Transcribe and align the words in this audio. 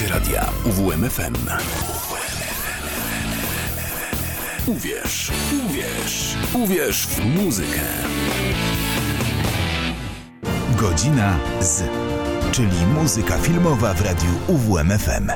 Słuchacie 0.00 0.18
radia 0.18 0.46
UWMFM. 0.64 1.34
Uwierz, 4.66 5.32
uwierz, 5.66 6.36
uwierz 6.54 7.06
w 7.06 7.24
muzykę. 7.24 7.80
Godzina 10.76 11.38
z, 11.60 11.82
czyli 12.52 12.86
muzyka 12.86 13.38
filmowa 13.38 13.94
w 13.94 14.00
radiu 14.00 14.30
UWMFM. 14.48 15.30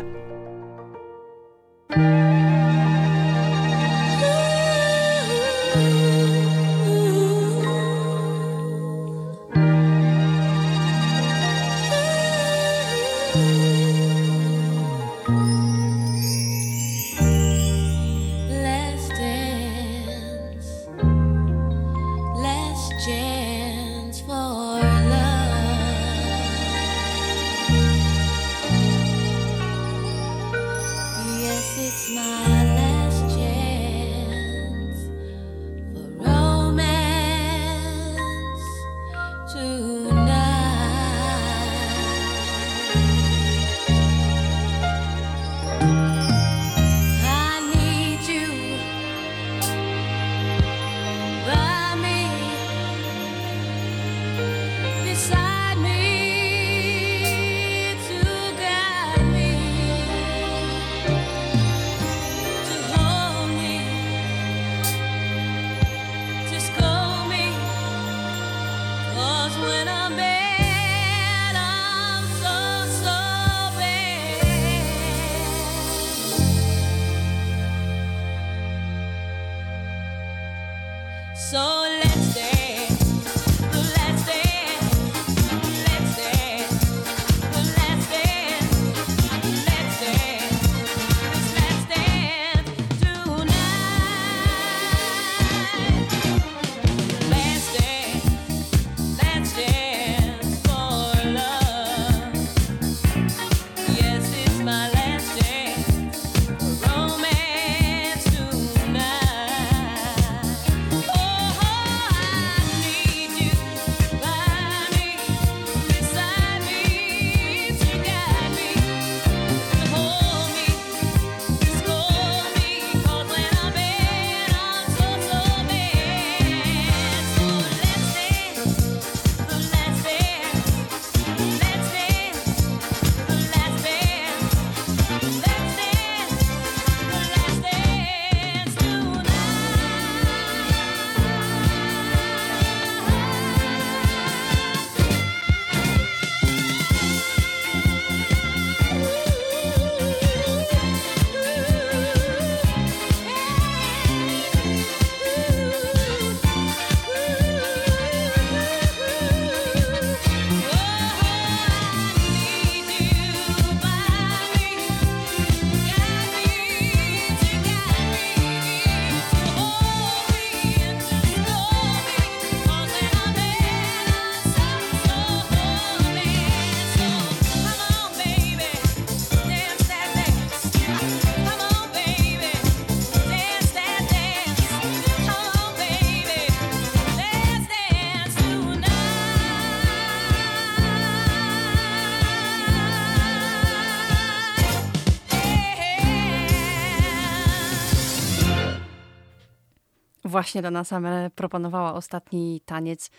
Właśnie 200.35 200.63
Dana 200.63 200.85
Summer 200.85 201.33
proponowała 201.33 201.95
ostatni 201.95 202.61
taniec. 202.67 203.11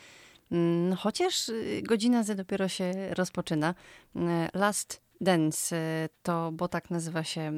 Mm, 0.52 0.96
Chociaż 0.96 1.48
y, 1.48 1.82
godzina 1.84 2.22
Z 2.22 2.36
dopiero 2.36 2.68
się 2.68 2.92
rozpoczyna. 3.14 3.74
Y, 4.16 4.20
Last 4.54 5.02
Dance 5.20 5.76
y, 5.76 6.08
to, 6.22 6.52
bo 6.52 6.68
tak 6.68 6.90
nazywa 6.90 7.24
się 7.24 7.40
y, 7.40 7.54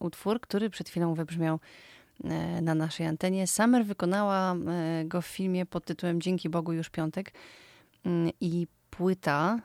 utwór, 0.00 0.40
który 0.40 0.70
przed 0.70 0.88
chwilą 0.88 1.14
wybrzmiał 1.14 1.60
na 2.62 2.74
naszej 2.74 3.06
antenie. 3.06 3.46
Summer 3.46 3.84
wykonała 3.84 4.56
go 5.04 5.22
w 5.22 5.26
filmie 5.26 5.66
pod 5.66 5.84
tytułem 5.84 6.20
Dzięki 6.20 6.48
Bogu 6.48 6.72
już 6.72 6.90
piątek. 6.90 7.32
Mm, 8.04 8.30
I 8.40 8.66
płyta 8.90 9.58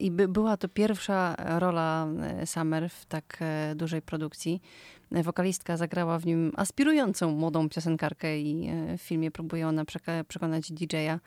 i 0.00 0.10
by, 0.10 0.28
była 0.28 0.56
to 0.56 0.68
pierwsza 0.68 1.36
rola 1.58 2.08
Summer 2.44 2.90
w 2.90 3.06
tak 3.06 3.38
e, 3.40 3.74
dużej 3.74 4.02
produkcji. 4.02 4.62
Wokalistka 5.10 5.76
zagrała 5.76 6.18
w 6.18 6.26
nim 6.26 6.52
aspirującą 6.56 7.30
młodą 7.30 7.68
piosenkarkę 7.68 8.40
i 8.40 8.68
e, 8.68 8.98
w 8.98 9.02
filmie 9.02 9.30
próbuje 9.30 9.68
ona 9.68 9.84
przekonać 10.28 10.72
DJ-a 10.72 11.14
e, 11.14 11.18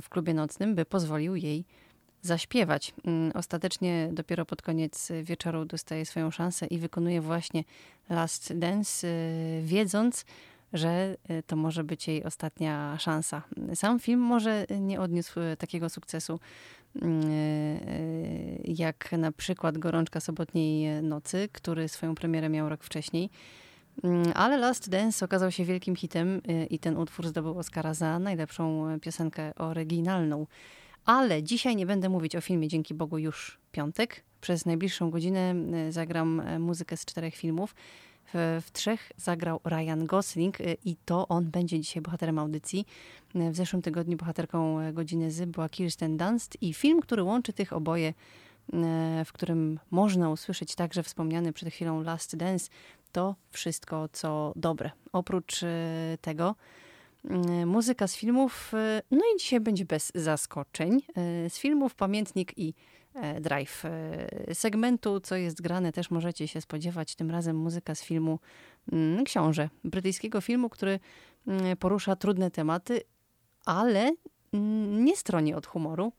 w 0.00 0.08
klubie 0.08 0.34
nocnym, 0.34 0.74
by 0.74 0.84
pozwolił 0.84 1.36
jej 1.36 1.64
zaśpiewać. 2.22 2.94
Mm, 3.04 3.32
Ostatecznie 3.34 4.08
dopiero 4.12 4.46
pod 4.46 4.62
koniec 4.62 5.12
wieczoru 5.22 5.64
dostaje 5.64 6.06
swoją 6.06 6.30
szansę 6.30 6.66
i 6.66 6.78
wykonuje 6.78 7.20
właśnie 7.20 7.64
Last 8.08 8.58
Dance, 8.58 9.08
e, 9.08 9.62
wiedząc, 9.62 10.24
że 10.72 11.16
to 11.46 11.56
może 11.56 11.84
być 11.84 12.08
jej 12.08 12.24
ostatnia 12.24 12.98
szansa. 12.98 13.42
Sam 13.74 14.00
film 14.00 14.20
może 14.20 14.66
nie 14.80 15.00
odniósł 15.00 15.40
takiego 15.58 15.88
sukcesu 15.88 16.40
jak 18.64 19.12
na 19.12 19.32
przykład 19.32 19.78
Gorączka 19.78 20.20
sobotniej 20.20 21.02
nocy, 21.02 21.48
który 21.52 21.88
swoją 21.88 22.14
premierę 22.14 22.48
miał 22.48 22.68
rok 22.68 22.84
wcześniej. 22.84 23.30
Mm, 24.04 24.32
Ale 24.34 24.56
Last 24.56 24.90
Dance 24.90 25.24
okazał 25.24 25.50
się 25.50 25.64
wielkim 25.64 25.96
hitem 25.96 26.40
y, 26.48 26.66
i 26.66 26.78
ten 26.78 26.96
utwór 26.96 27.28
zdobył 27.28 27.58
Oscara 27.58 27.94
za 27.94 28.18
najlepszą 28.18 28.88
e, 28.88 29.00
piosenkę 29.00 29.54
oryginalną. 29.54 30.46
Ale 31.04 31.42
dzisiaj 31.42 31.76
nie 31.76 31.86
będę 31.86 32.08
mówić 32.08 32.36
o 32.36 32.40
filmie 32.40 32.68
Dzięki 32.68 32.94
Bogu 32.94 33.18
już 33.18 33.58
piątek. 33.72 34.24
Przez 34.40 34.66
najbliższą 34.66 35.10
godzinę 35.10 35.54
y, 35.88 35.92
zagram 35.92 36.40
e, 36.40 36.58
muzykę 36.58 36.96
z 36.96 37.04
czterech 37.04 37.34
filmów. 37.34 37.74
W, 38.34 38.62
w 38.66 38.72
trzech 38.72 39.12
zagrał 39.16 39.60
Ryan 39.64 40.06
Gosling 40.06 40.60
y, 40.60 40.76
i 40.84 40.96
to 41.04 41.28
on 41.28 41.50
będzie 41.50 41.80
dzisiaj 41.80 42.02
bohaterem 42.02 42.38
audycji. 42.38 42.86
Y, 43.36 43.50
W 43.50 43.56
zeszłym 43.56 43.82
tygodniu 43.82 44.16
bohaterką 44.16 44.80
e, 44.80 44.92
godziny 44.92 45.30
Z 45.30 45.50
była 45.50 45.68
Kirsten 45.68 46.16
Dunst 46.16 46.62
i 46.62 46.74
film, 46.74 47.00
który 47.00 47.22
łączy 47.22 47.52
tych 47.52 47.72
oboje 47.72 48.08
e, 48.08 48.12
w 49.24 49.32
którym 49.32 49.78
można 49.90 50.30
usłyszeć 50.30 50.74
także 50.74 51.02
wspomniany 51.02 51.52
przed 51.52 51.68
chwilą 51.68 52.02
Last 52.02 52.36
Dance, 52.36 52.70
to 53.12 53.34
wszystko, 53.50 54.08
co 54.12 54.52
dobre. 54.56 54.90
Oprócz 55.12 55.62
e, 55.62 55.68
tego 56.20 56.54
muzyka 57.66 58.06
z 58.06 58.16
filmów, 58.16 58.72
no 59.10 59.18
i 59.18 59.38
dzisiaj 59.38 59.60
będzie 59.60 59.84
bez 59.84 60.12
zaskoczeń. 60.14 61.02
Z 61.48 61.58
filmów 61.58 61.94
Pamiętnik 61.94 62.58
i 62.58 62.74
Drive. 63.40 63.84
E, 63.84 64.54
Segmentu, 64.54 65.20
co 65.20 65.36
jest 65.36 65.62
grane, 65.62 65.92
też 65.92 66.10
możecie 66.10 66.48
się 66.48 66.60
spodziewać. 66.60 67.14
Tym 67.14 67.30
razem 67.30 67.56
muzyka 67.56 67.94
z 67.94 68.02
filmu 68.02 68.38
mm, 68.92 69.24
Książę, 69.24 69.68
brytyjskiego 69.84 70.40
filmu, 70.40 70.68
który 70.68 71.00
mm, 71.46 71.76
porusza 71.76 72.16
trudne 72.16 72.50
tematy, 72.50 73.00
ale 73.64 74.12
mm, 74.52 75.04
nie 75.04 75.16
stroni 75.16 75.54
od 75.54 75.66
humoru. 75.66 76.12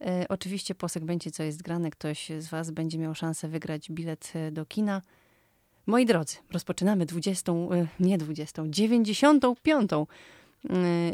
E, 0.00 0.26
Oczywiście 0.28 0.74
po 0.74 0.88
segmencie, 0.88 1.30
co 1.30 1.42
jest 1.42 1.62
grane, 1.62 1.90
ktoś 1.90 2.30
z 2.38 2.48
Was 2.48 2.70
będzie 2.70 2.98
miał 2.98 3.14
szansę 3.14 3.48
wygrać 3.48 3.90
bilet 3.90 4.32
e, 4.34 4.52
do 4.52 4.66
kina. 4.66 5.02
Moi 5.86 6.06
drodzy, 6.06 6.36
rozpoczynamy 6.52 7.06
20, 7.06 7.52
e, 7.52 7.86
nie 8.00 8.18
20, 8.18 8.62
95 8.66 9.92
e, 9.92 10.06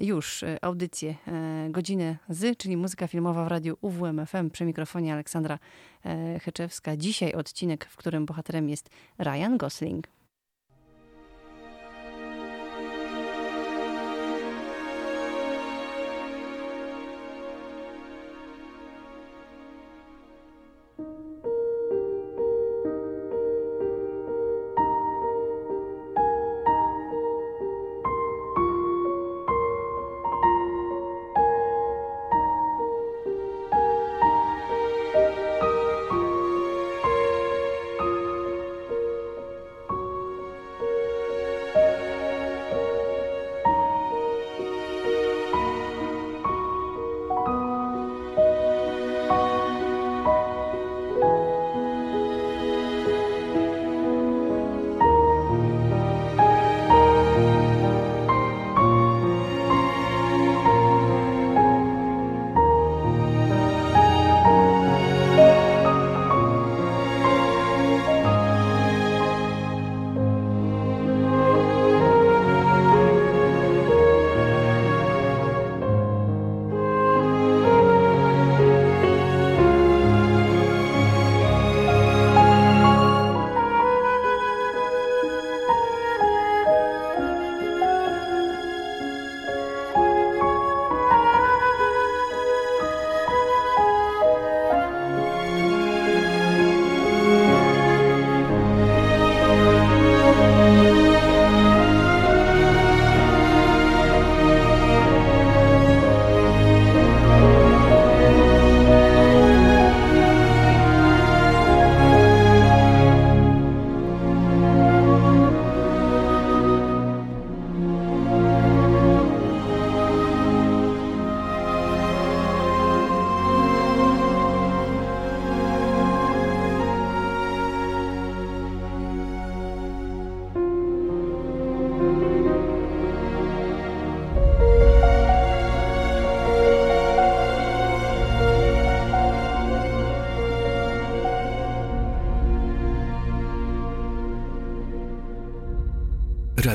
już 0.01 0.43
e, 0.43 0.65
audycję 0.65 1.15
e, 1.27 1.69
Godzinę 1.71 2.17
z, 2.29 2.59
czyli 2.59 2.77
muzyka 2.77 3.07
filmowa 3.07 3.45
w 3.45 3.49
radiu 3.49 3.77
UWMFM 3.81 4.51
przy 4.51 4.65
mikrofonie 4.65 5.13
Aleksandra 5.13 5.59
Heczewska. 6.41 6.97
Dzisiaj 6.97 7.33
odcinek, 7.33 7.85
w 7.85 7.97
którym 7.97 8.27
bohaterem 8.27 8.69
jest 8.69 8.91
Ryan 9.19 9.57
Gosling. 9.57 10.09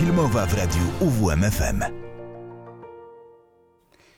Filmowa 0.00 0.46
w 0.46 0.54
radiu 0.54 0.80
UWMFM. 1.00 1.82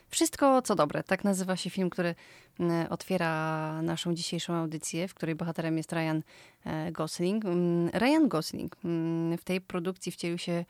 Wszystko 0.09 0.63
co 0.63 0.75
dobre. 0.75 1.03
Tak 1.03 1.25
nazywa 1.25 1.57
się 1.57 1.71
film, 1.71 1.91
który 1.91 2.15
mm, 2.61 2.87
otwiera 2.91 3.83
naszą 3.83 4.15
dzisiejszą 4.15 4.55
audycję, 4.55 5.09
w 5.09 5.15
której 5.15 5.35
bohaterem 5.35 5.77
jest 5.77 5.93
Ryan 5.93 6.23
e, 6.65 6.93
Gosling. 6.93 7.45
Mm, 7.45 7.89
Ryan 7.89 8.29
Gosling 8.29 8.77
mm, 8.85 9.39
w 9.39 9.45
tej 9.45 9.61
produkcji 9.61 10.13
wcielił 10.13 10.39
się 10.39 10.65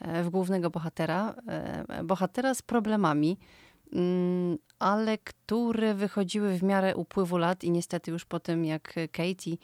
e, 0.00 0.22
w 0.24 0.30
głównego 0.30 0.70
bohatera. 0.70 1.34
e, 1.48 2.04
Bohatera 2.04 2.54
z 2.54 2.62
problemami, 2.62 3.38
ale 4.78 5.18
które 5.18 5.94
wychodziły 5.94 6.58
w 6.58 6.62
miarę 6.62 6.96
upływu 6.96 7.38
lat 7.38 7.64
i 7.64 7.70
niestety 7.70 8.10
już 8.10 8.24
po 8.24 8.40
tym, 8.40 8.64
jak 8.64 8.94
Katie 9.12 9.56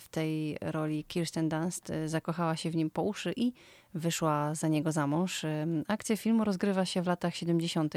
w 0.00 0.08
tej 0.10 0.58
roli 0.60 1.04
Kirsten 1.04 1.48
Dunst 1.48 1.92
zakochała 2.06 2.56
się 2.56 2.70
w 2.70 2.76
nim 2.76 2.90
po 2.90 3.02
uszy 3.02 3.32
i 3.36 3.52
wyszła 3.94 4.54
za 4.54 4.68
niego 4.68 4.92
za 4.92 5.06
mąż. 5.06 5.46
Akcja 5.88 6.16
filmu 6.16 6.44
rozgrywa 6.44 6.84
się 6.84 7.02
w 7.02 7.06
latach 7.06 7.36
70. 7.36 7.94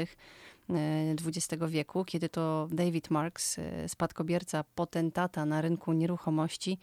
XX 1.26 1.64
wieku, 1.68 2.04
kiedy 2.04 2.28
to 2.28 2.68
David 2.70 3.10
Marks, 3.10 3.58
e, 3.58 3.88
spadkobierca 3.88 4.64
potentata 4.74 5.46
na 5.46 5.60
rynku 5.60 5.92
nieruchomości, 5.92 6.78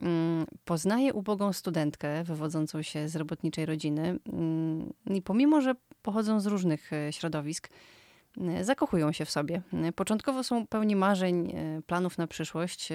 mm, 0.00 0.46
poznaje 0.64 1.12
ubogą 1.12 1.52
studentkę 1.52 2.24
wywodzącą 2.24 2.82
się 2.82 3.08
z 3.08 3.16
robotniczej 3.16 3.66
rodziny 3.66 4.18
mm, 4.32 4.92
i 5.06 5.22
pomimo, 5.22 5.60
że 5.60 5.74
pochodzą 6.02 6.40
z 6.40 6.46
różnych 6.46 6.92
e, 6.92 7.12
środowisk, 7.12 7.68
e, 8.40 8.64
zakochują 8.64 9.12
się 9.12 9.24
w 9.24 9.30
sobie. 9.30 9.62
E, 9.72 9.92
Początkowo 9.92 10.44
są 10.44 10.66
pełni 10.66 10.96
marzeń, 10.96 11.50
e, 11.50 11.82
planów 11.82 12.18
na 12.18 12.26
przyszłość. 12.26 12.88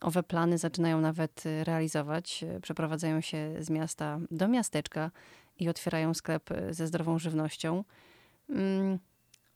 Owe 0.00 0.22
plany 0.22 0.58
zaczynają 0.58 1.00
nawet 1.00 1.46
e, 1.46 1.64
realizować. 1.64 2.44
Przeprowadzają 2.62 3.20
się 3.20 3.54
z 3.60 3.70
miasta 3.70 4.18
do 4.30 4.48
miasteczka 4.48 5.10
i 5.58 5.68
otwierają 5.68 6.14
sklep 6.14 6.50
e, 6.50 6.74
ze 6.74 6.86
zdrową 6.86 7.18
żywnością. 7.18 7.84
Mm, 8.50 8.98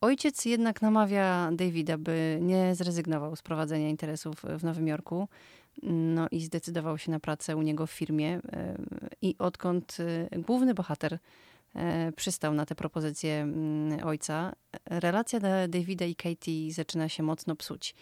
Ojciec 0.01 0.45
jednak 0.45 0.83
namawia 0.83 1.51
Davida, 1.53 1.99
by 1.99 2.39
nie 2.43 2.75
zrezygnował 2.75 3.37
z 3.37 3.43
prowadzenia 3.43 3.89
interesów 3.89 4.43
w 4.59 4.65
Nowym 4.65 4.89
Jorku. 4.89 5.29
No 5.83 6.27
i 6.31 6.41
zdecydował 6.41 6.99
się 6.99 7.11
na 7.11 7.21
pracę 7.21 7.57
u 7.57 7.63
niego 7.63 7.87
w 7.87 7.91
firmie. 7.91 8.41
I 9.23 9.35
odkąd 9.39 9.97
główny 10.37 10.75
bohater 10.75 11.19
przystał 12.17 12.55
na 12.55 12.67
te 12.67 12.75
propozycje 12.75 13.35
mm, 13.43 14.07
ojca, 14.07 14.53
relacja 14.87 15.41
Da- 15.41 15.69
Davida 15.69 16.05
i 16.05 16.15
Katie 16.15 16.73
zaczyna 16.73 17.09
się 17.09 17.23
mocno 17.23 17.57
psuć. 17.57 17.95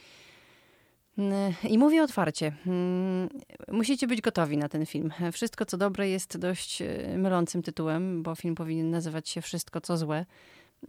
Mm, 1.18 1.52
I 1.68 1.78
mówię 1.78 2.02
otwarcie, 2.02 2.52
mm, 2.66 3.28
musicie 3.72 4.06
być 4.06 4.20
gotowi 4.20 4.56
na 4.56 4.68
ten 4.68 4.86
film. 4.86 5.12
Wszystko 5.32 5.66
co 5.66 5.76
dobre 5.76 6.08
jest 6.08 6.38
dość 6.38 6.82
e, 6.82 7.18
mylącym 7.18 7.62
tytułem, 7.62 8.22
bo 8.22 8.34
film 8.34 8.54
powinien 8.54 8.90
nazywać 8.90 9.28
się 9.28 9.42
Wszystko 9.42 9.80
co 9.80 9.96
złe. 9.96 10.26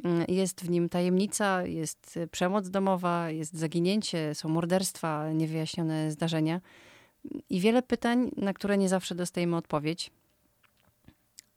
Mm, 0.03 0.25
Jest 0.27 0.62
w 0.62 0.69
nim 0.69 0.89
tajemnica, 0.89 1.65
jest 1.65 2.17
y, 2.17 2.27
przemoc 2.27 2.69
domowa, 2.69 3.29
jest 3.29 3.53
zaginięcie, 3.53 4.36
są 4.36 4.50
morderstwa, 4.50 5.31
niewyjaśnione 5.33 6.12
zdarzenia 6.12 6.62
i 7.50 7.59
wiele 7.59 7.81
pytań, 7.81 8.31
na 8.38 8.53
które 8.53 8.77
nie 8.77 8.89
zawsze 8.89 9.15
dostajemy 9.15 9.55
odpowiedź. 9.55 10.12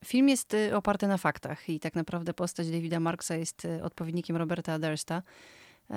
Film 0.04 0.28
jest 0.28 0.54
y, 0.54 0.76
oparty 0.76 1.06
na 1.06 1.18
faktach 1.18 1.68
i 1.68 1.80
tak 1.80 1.94
naprawdę 1.94 2.34
postać 2.34 2.70
Davida 2.70 3.00
Marksa 3.00 3.36
jest 3.36 3.66
odpowiednikiem 3.82 4.36
Roberta 4.36 4.78
Dursta, 4.78 5.16
e, 5.16 5.22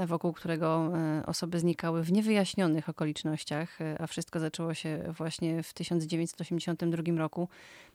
wokół 0.08 0.34
którego 0.34 0.92
e, 0.98 1.26
osoby 1.26 1.60
znikały 1.60 2.04
w 2.04 2.12
niewyjaśnionych 2.12 2.90
okolicznościach, 2.90 3.82
e, 3.82 4.02
a 4.02 4.08
wszystko 4.08 4.40
zaczęło 4.40 4.74
się 4.74 5.04
właśnie 5.18 5.64
w 5.64 5.74
1982 5.74 7.18
roku, 7.18 7.50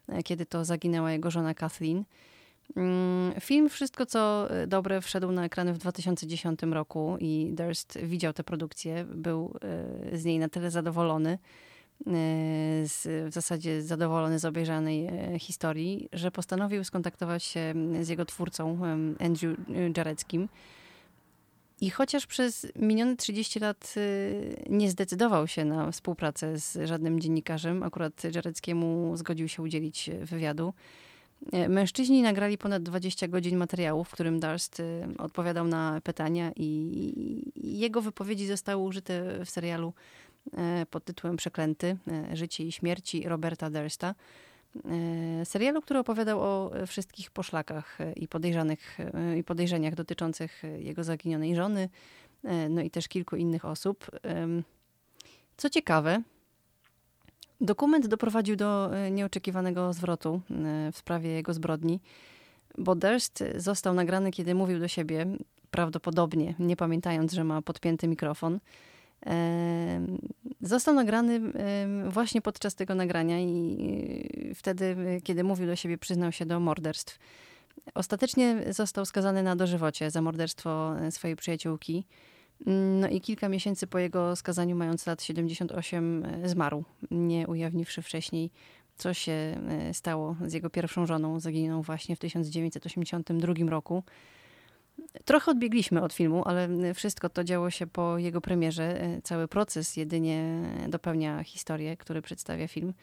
e, 0.09 0.23
kiedy 0.23 0.47
to 0.47 0.65
zaginęła 0.65 1.13
jego 1.13 1.31
żona 1.31 1.55
Kathleen. 1.55 2.05
Mm, 2.77 3.41
Film 3.41 3.69
Wszystko 3.69 4.07
co 4.07 4.51
e, 4.51 4.67
dobre 4.67 5.01
wszedł 5.01 5.33
na 5.33 5.45
ekrany 5.45 5.73
w 5.73 5.79
2010 5.79 6.63
roku 6.63 7.17
i 7.21 7.51
Durst 7.53 7.99
widział 8.03 8.33
tę 8.33 8.45
produkcję, 8.45 9.05
był 9.05 9.55
e, 10.13 10.19
z 10.19 10.25
niej 10.25 10.39
na 10.39 10.49
tyle 10.49 10.71
zadowolony, 10.71 11.31
e, 11.31 11.39
z, 12.87 13.29
w 13.31 13.33
zasadzie 13.33 13.83
zadowolony 13.83 14.39
z 14.39 14.45
obejrzanej 14.45 15.07
e, 15.07 15.39
historii, 15.39 16.09
że 16.13 16.31
postanowił 16.31 16.85
skontaktować 16.85 17.45
się 17.45 17.61
mm, 17.61 18.05
z 18.05 18.09
jego 18.09 18.25
twórcą 18.25 18.79
Andrew 19.21 19.59
e, 19.59 19.91
Jareckim. 19.97 20.49
I 21.81 21.91
chociaż 21.91 22.27
przez 22.27 22.67
minione 22.77 23.17
30 23.17 23.61
lat 23.61 23.95
y, 23.97 24.65
nie 24.71 24.91
zdecydował 24.91 25.49
się 25.49 25.65
na 25.65 25.91
współpracę 25.91 26.59
z 26.59 26.79
żadnym 26.89 27.21
dziennikarzem, 27.21 27.83
akurat 27.83 28.25
Jareckiemu 28.35 29.17
zgodził 29.17 29.49
się 29.49 29.63
udzielić 29.63 30.09
e, 30.09 30.25
wywiadu, 30.25 30.73
E, 31.53 31.69
Mężczyźni 31.69 32.23
nagrali 32.23 32.59
ponad 32.59 32.83
20 32.83 33.29
godzin 33.29 33.57
materiału, 33.57 34.05
w 34.05 34.11
którym 34.11 34.41
Darst 34.41 34.81
y, 34.81 35.05
odpowiadał 35.19 35.67
na 35.67 36.01
pytania 36.05 36.53
i 36.57 37.53
jego 37.57 38.03
wypowiedzi 38.03 38.47
zostały 38.47 38.83
użyte 38.83 39.45
w 39.45 39.51
serialu 39.51 39.93
pod 40.91 41.05
tytułem 41.05 41.37
Przeklęty, 41.37 41.97
Życie 42.33 42.65
i 42.65 42.73
śmierci 42.73 43.29
Roberta 43.29 43.71
Dursta. 43.71 44.15
E, 44.77 45.45
Serialu, 45.45 45.83
który 45.83 46.01
opowiadał 46.01 46.41
o 46.41 46.71
wszystkich 46.87 47.31
poszlakach 47.31 47.99
i 48.17 48.29
podejrzanych 48.29 48.99
e, 49.01 49.39
i 49.39 49.45
podejrzeniach 49.45 49.95
dotyczących 49.95 50.63
jego 50.79 51.05
zaginionej 51.05 51.57
żony, 51.57 51.89
e, 52.45 52.69
no 52.69 52.83
i 52.83 52.91
też 52.91 53.09
kilku 53.09 53.37
innych 53.37 53.65
osób. 53.65 54.11
Co 55.57 55.71
ciekawe, 55.71 56.23
Dokument 57.61 58.07
doprowadził 58.07 58.57
do 58.57 58.91
nieoczekiwanego 59.11 59.93
zwrotu 59.93 60.41
w 60.93 60.99
sprawie 60.99 61.31
jego 61.31 61.55
zbrodni, 61.55 62.01
bo 62.79 62.95
Durst 62.95 63.45
został 63.57 63.95
nagrany, 63.95 64.31
kiedy 64.31 64.55
mówił 64.55 64.79
do 64.79 64.89
siebie, 64.89 65.27
prawdopodobnie 65.71 66.55
nie 66.59 66.77
pamiętając, 66.77 67.33
że 67.33 67.45
ma 67.45 67.63
podpięty 67.63 68.09
mikrofon. 68.09 68.61
Został 70.61 70.95
nagrany 70.95 71.41
właśnie 72.09 72.43
podczas 72.43 72.75
tego 72.75 72.95
nagrania 72.95 73.41
i 73.41 74.51
e, 74.51 74.55
wtedy, 74.55 74.85
e, 74.85 75.21
kiedy 75.21 75.45
mówił 75.45 75.67
do 75.67 75.77
siebie, 75.77 75.99
przyznał 75.99 76.33
się 76.33 76.47
do 76.47 76.61
morderstw. 76.61 77.19
Ostatecznie 77.95 78.65
został 78.71 79.07
skazany 79.07 79.43
na 79.43 79.57
dożywocie 79.57 80.11
za 80.11 80.23
morderstwo 80.23 81.01
e, 81.01 81.11
swojej 81.11 81.37
przyjaciółki. 81.37 82.07
No 83.01 83.09
i 83.09 83.21
kilka 83.21 83.49
miesięcy 83.49 83.87
po 83.87 83.99
jego 83.99 84.37
skazaniu, 84.37 84.77
mając 84.77 85.07
lat 85.07 85.23
78, 85.23 86.25
e, 86.25 86.49
zmarł, 86.49 86.85
nie 87.11 87.47
ujawniwszy 87.47 88.03
wcześniej, 88.03 88.51
co 88.97 89.15
się 89.15 89.61
stało 89.93 90.37
z 90.47 90.53
jego 90.53 90.71
pierwszą 90.71 91.07
żoną, 91.07 91.41
zaginioną 91.41 91.83
właśnie 91.83 92.17
w 92.17 92.19
1982 92.19 93.71
roku. 93.71 94.03
Trochę 95.25 95.51
odbiegliśmy 95.51 96.03
od 96.03 96.13
filmu, 96.13 96.43
ale 96.47 96.69
wszystko 96.95 97.29
to 97.29 97.45
działo 97.45 97.71
się 97.71 97.87
po 97.87 98.19
jego 98.19 98.41
premierze. 98.41 99.01
Cały 99.23 99.49
proces 99.49 99.97
jedynie 99.97 100.63
dopełnia 100.89 101.45
historię, 101.45 101.97
który 101.97 102.23
przedstawia 102.23 102.69
film. 102.69 102.95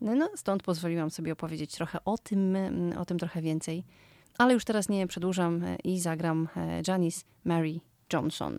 No, 0.00 0.30
stąd 0.36 0.62
pozwoliłam 0.62 1.10
sobie 1.10 1.32
opowiedzieć 1.32 1.72
trochę 1.72 1.98
o 2.04 2.18
tym, 2.18 2.56
o 2.98 3.04
tym 3.04 3.18
trochę 3.18 3.42
więcej. 3.42 3.84
Ale 4.38 4.54
już 4.54 4.64
teraz 4.64 4.88
nie 4.88 5.06
przedłużam 5.06 5.64
i 5.84 6.00
zagram 6.00 6.48
e, 6.56 6.82
Janice 6.88 7.24
Mary 7.44 7.80
Johnson. 8.12 8.58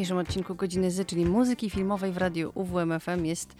Dzisiejszym 0.00 0.18
odcinku 0.18 0.54
Godziny 0.54 0.90
Z, 0.90 1.08
czyli 1.08 1.26
muzyki 1.26 1.70
filmowej 1.70 2.12
w 2.12 2.16
radiu 2.16 2.52
UWMFM 2.54 3.24
jest 3.24 3.56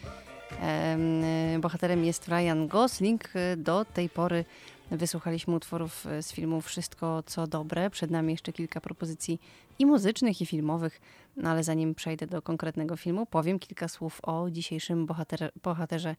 e, 0.61 1.59
bohaterem 1.61 2.05
jest 2.05 2.29
Ryan 2.29 2.67
Gosling. 2.67 3.25
E, 3.35 3.57
Do 3.57 3.85
tej 3.85 4.09
pory 4.09 4.45
wysłuchaliśmy 4.91 5.55
utworów 5.55 6.07
e, 6.07 6.23
z 6.23 6.33
filmu 6.33 6.61
Wszystko 6.61 7.23
co 7.27 7.47
dobre. 7.47 7.91
Przed 7.91 8.11
nami 8.11 8.33
jeszcze 8.33 8.53
kilka 8.53 8.81
propozycji 8.81 9.41
i 9.79 9.87
muzycznych, 9.87 10.41
i 10.41 10.47
filmowych. 10.47 11.01
No 11.37 11.51
ale 11.51 11.65
zanim 11.65 11.95
przejdę 11.95 12.27
do 12.27 12.43
konkretnego 12.43 12.97
filmu, 12.97 13.27
powiem 13.27 13.59
kilka 13.59 13.89
słów 13.89 14.21
o 14.23 14.51
dzisiejszym 14.51 15.07
bohaterze, 15.07 15.51
bohaterze 15.63 16.17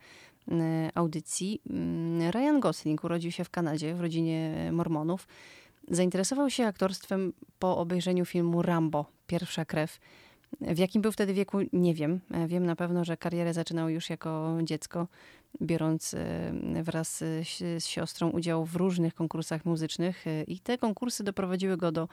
e, 0.51 0.89
audycji. 0.95 1.62
Ryan 2.31 2.60
Gosling 2.60 3.03
urodził 3.03 3.31
się 3.31 3.43
w 3.43 3.49
Kanadzie 3.49 3.95
w 3.95 4.01
rodzinie 4.01 4.69
Mormonów. 4.71 5.27
Zainteresował 5.88 6.49
się 6.49 6.65
aktorstwem 6.65 7.34
po 7.60 7.77
obejrzeniu 7.77 8.25
filmu 8.25 8.62
Rambo, 8.62 9.05
Pierwsza 9.32 9.65
krew. 9.65 10.00
W 10.62 10.78
jakim 10.78 11.02
był 11.02 11.12
wtedy 11.12 11.34
wieku, 11.34 11.58
nie 11.74 11.94
wiem. 11.94 12.20
E, 12.32 12.48
Wiem 12.48 12.65
na 12.65 12.76
pewno, 12.76 13.06
że 13.06 13.17
karierę 13.17 13.54
zaczynał 13.54 13.89
już 13.89 14.10
jako 14.10 14.58
dziecko, 14.63 15.08
biorąc 15.62 16.13
e, 16.13 16.84
wraz 16.84 17.17
z, 17.17 17.86
siostrą 17.86 18.30
udział 18.30 18.65
w 18.65 18.76
różnych 18.76 19.13
konkursach 19.13 19.65
muzycznych. 19.65 20.28
E, 20.28 20.44
I 20.44 20.60
te 20.60 20.78
konkursy 20.78 21.24
doprowadziły 21.24 21.78
go 21.78 21.91
do 21.91 22.08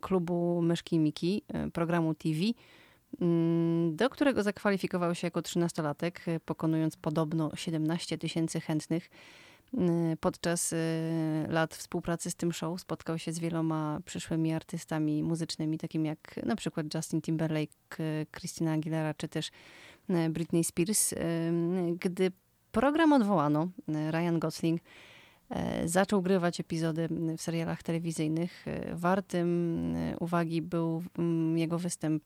klubu 0.00 0.62
Myszki 0.62 0.98
Miki, 0.98 1.42
programu 1.72 2.14
TV, 2.14 2.40
mm, 3.20 3.96
do 3.96 4.10
którego 4.10 4.42
zakwalifikował 4.42 5.14
się 5.14 5.26
jako 5.26 5.40
13-latek, 5.40 6.12
e, 6.26 6.40
pokonując 6.40 6.96
podobno 6.96 7.50
17 7.54 8.18
tysięcy 8.18 8.60
chętnych. 8.60 9.10
Y, 9.74 10.16
Podczas 10.20 10.72
y, 10.72 10.76
lat 11.48 11.74
współpracy 11.74 12.30
z 12.30 12.34
tym 12.34 12.52
show 12.52 12.80
spotkał 12.80 13.18
się 13.18 13.32
z 13.32 13.38
wieloma 13.38 14.00
przyszłymi 14.04 14.52
artystami 14.52 15.22
muzycznymi, 15.22 15.78
takimi 15.78 16.08
jak 16.08 16.40
na 16.46 16.56
przykład 16.56 16.94
Justin 16.94 17.22
Timberlake, 17.22 17.72
y, 18.00 18.26
Christina 18.38 18.72
Aguilera 18.72 19.14
czy 19.14 19.28
też 19.28 19.50
Britney 20.30 20.64
Spears. 20.64 21.14
Gdy 22.00 22.32
program 22.72 23.12
odwołano, 23.12 23.68
Ryan 23.88 24.38
Gosling 24.38 24.80
zaczął 25.84 26.22
grywać 26.22 26.60
epizody 26.60 27.08
w 27.38 27.42
serialach 27.42 27.82
telewizyjnych. 27.82 28.66
Wartym 28.92 29.94
uwagi 30.20 30.62
był 30.62 31.02
mm, 31.18 31.58
jego 31.58 31.78
występ 31.78 32.22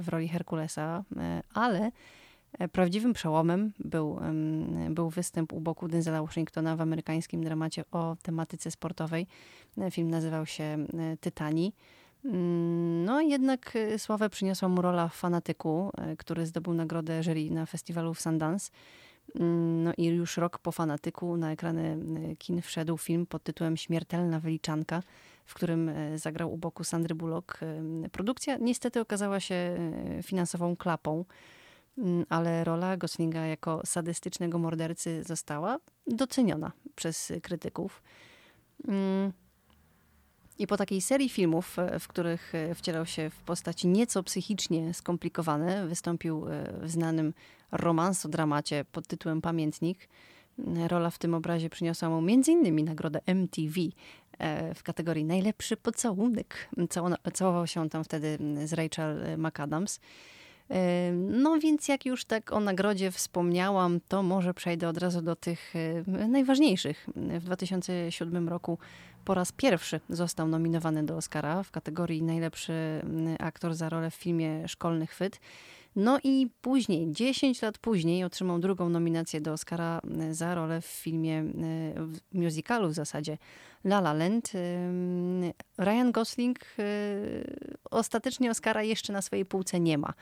w 0.00 0.08
roli 0.08 0.28
Herkulesa, 0.28 1.04
ale 1.54 1.90
Prawdziwym 2.72 3.12
przełomem 3.12 3.72
był, 3.78 4.18
był 4.90 5.10
występ 5.10 5.52
u 5.52 5.60
boku 5.60 5.88
Denzela 5.88 6.22
Washingtona 6.22 6.76
w 6.76 6.80
amerykańskim 6.80 7.44
dramacie 7.44 7.84
o 7.92 8.16
tematyce 8.22 8.70
sportowej. 8.70 9.26
E, 9.78 9.90
Film 9.90 10.10
nazywał 10.10 10.46
się 10.46 10.64
e, 10.64 11.16
Tytani. 11.20 11.72
Mm, 12.24 13.04
No 13.04 13.20
jednak 13.20 13.76
e, 13.76 13.98
sławę 13.98 14.30
przyniosła 14.30 14.68
mu 14.68 14.82
rola 14.82 15.08
Fanatyku, 15.08 15.90
e, 15.98 16.16
który 16.16 16.46
zdobył 16.46 16.74
nagrodę 16.74 17.22
jury 17.22 17.50
na 17.50 17.66
festiwalu 17.66 18.14
w 18.14 18.20
Sundance. 18.20 18.70
Mm, 19.34 19.82
No 19.84 19.92
i 19.96 20.04
już 20.04 20.36
rok 20.36 20.58
po 20.58 20.72
Fanatyku 20.72 21.36
na 21.36 21.52
ekrany 21.52 21.98
e, 22.32 22.36
kin 22.36 22.62
wszedł 22.62 22.98
film 22.98 23.26
pod 23.26 23.42
tytułem 23.42 23.76
Śmiertelna 23.76 24.40
wyliczanka, 24.40 25.02
w 25.44 25.54
którym 25.54 25.88
e, 25.88 26.18
zagrał 26.18 26.52
u 26.52 26.56
boku 26.56 26.84
Sandry 26.84 27.14
Bullock. 27.14 27.58
E, 27.62 28.08
Produkcja 28.08 28.56
niestety 28.56 29.00
okazała 29.00 29.40
się 29.40 29.54
e, 29.54 30.22
finansową 30.22 30.76
klapą. 30.76 31.24
Mm, 31.98 32.26
ale 32.28 32.64
rola 32.64 32.96
Goslinga 32.96 33.46
jako 33.46 33.80
sadystycznego 33.84 34.58
mordercy 34.58 35.22
została 35.22 35.78
doceniona 36.06 36.72
przez 36.94 37.32
krytyków. 37.42 38.02
Mm. 38.88 39.32
I 40.58 40.66
po 40.66 40.76
takiej 40.76 41.00
serii 41.00 41.28
filmów, 41.28 41.78
e, 41.78 41.98
w 41.98 42.08
których 42.08 42.54
e, 42.54 42.74
wcielał 42.74 43.06
się 43.06 43.30
w 43.30 43.42
postaci 43.42 43.88
nieco 43.88 44.22
psychicznie 44.22 44.94
skomplikowane, 44.94 45.86
wystąpił 45.86 46.48
e, 46.48 46.72
w 46.82 46.90
znanym 46.90 47.34
romansodramacie 47.72 48.84
pod 48.92 49.06
tytułem 49.06 49.40
Pamiętnik. 49.42 50.08
Mm, 50.58 50.86
Rola 50.86 51.10
w 51.10 51.18
tym 51.18 51.34
obrazie 51.34 51.70
przyniosła 51.70 52.08
mu 52.08 52.18
m.in. 52.18 52.84
nagrodę 52.84 53.20
MTV 53.26 53.80
w 54.74 54.82
kategorii 54.82 55.24
Najlepszy 55.24 55.76
pocałunek. 55.76 56.68
Cało- 56.88 57.32
Całował 57.32 57.66
się 57.66 57.88
tam 57.88 58.04
wtedy 58.04 58.38
z 58.64 58.72
Rachel 58.72 59.38
McAdams. 59.38 60.00
No 61.14 61.58
więc 61.58 61.88
jak 61.88 62.06
już 62.06 62.24
tak 62.24 62.52
o 62.52 62.60
nagrodzie 62.60 63.10
wspomniałam, 63.10 64.00
to 64.08 64.22
może 64.22 64.54
przejdę 64.54 64.88
od 64.88 64.98
razu 64.98 65.22
do 65.22 65.36
tych 65.36 65.74
najważniejszych. 66.28 67.06
W 67.16 67.44
2007 67.44 68.48
roku 68.48 68.78
po 69.24 69.34
raz 69.34 69.52
pierwszy 69.52 70.00
został 70.10 70.48
nominowany 70.48 71.02
do 71.02 71.16
Oscara 71.16 71.62
w 71.62 71.70
kategorii 71.70 72.22
najlepszy 72.22 73.02
aktor 73.38 73.74
za 73.74 73.88
rolę 73.88 74.10
w 74.10 74.14
filmie 74.14 74.68
Szkolny 74.68 75.06
chwyt. 75.06 75.40
No 75.96 76.18
i 76.24 76.50
później, 76.60 77.12
10 77.12 77.62
lat 77.62 77.78
później, 77.78 78.24
otrzymał 78.24 78.58
drugą 78.58 78.88
nominację 78.88 79.40
do 79.40 79.52
Oscara 79.52 80.00
za 80.30 80.54
rolę 80.54 80.80
w 80.80 80.86
filmie, 80.86 81.44
w 81.96 82.18
musicalu 82.32 82.88
w 82.88 82.92
zasadzie 82.92 83.38
La 83.84 83.98
La 83.98 84.12
Land. 84.12 84.52
Ryan 85.78 86.12
Gosling 86.12 86.58
e, 86.78 86.84
ostatecznie 87.90 88.50
Oscara 88.50 88.82
jeszcze 88.82 89.12
na 89.12 89.22
swojej 89.22 89.44
półce 89.44 89.80
nie 89.80 89.98
ma. 89.98 90.12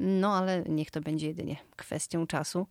No 0.00 0.34
ale 0.36 0.64
niech 0.68 0.90
to 0.90 1.00
będzie 1.00 1.26
jedynie 1.26 1.56
kwestią 1.76 2.26
czasu. 2.26 2.66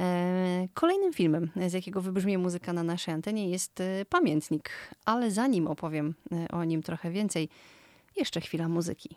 E, 0.00 0.68
Kolejnym 0.74 1.12
filmem, 1.12 1.50
z 1.68 1.72
jakiego 1.72 2.00
wybrzmie 2.00 2.38
muzyka 2.38 2.72
na 2.72 2.82
naszej 2.82 3.14
antenie, 3.14 3.50
jest 3.50 3.80
e, 3.80 4.04
Pamiętnik. 4.08 4.70
Ale 5.04 5.30
zanim 5.30 5.66
opowiem 5.66 6.14
e, 6.32 6.48
o 6.48 6.64
nim 6.64 6.82
trochę 6.82 7.10
więcej, 7.10 7.48
jeszcze 8.16 8.40
chwila 8.40 8.68
muzyki. 8.68 9.16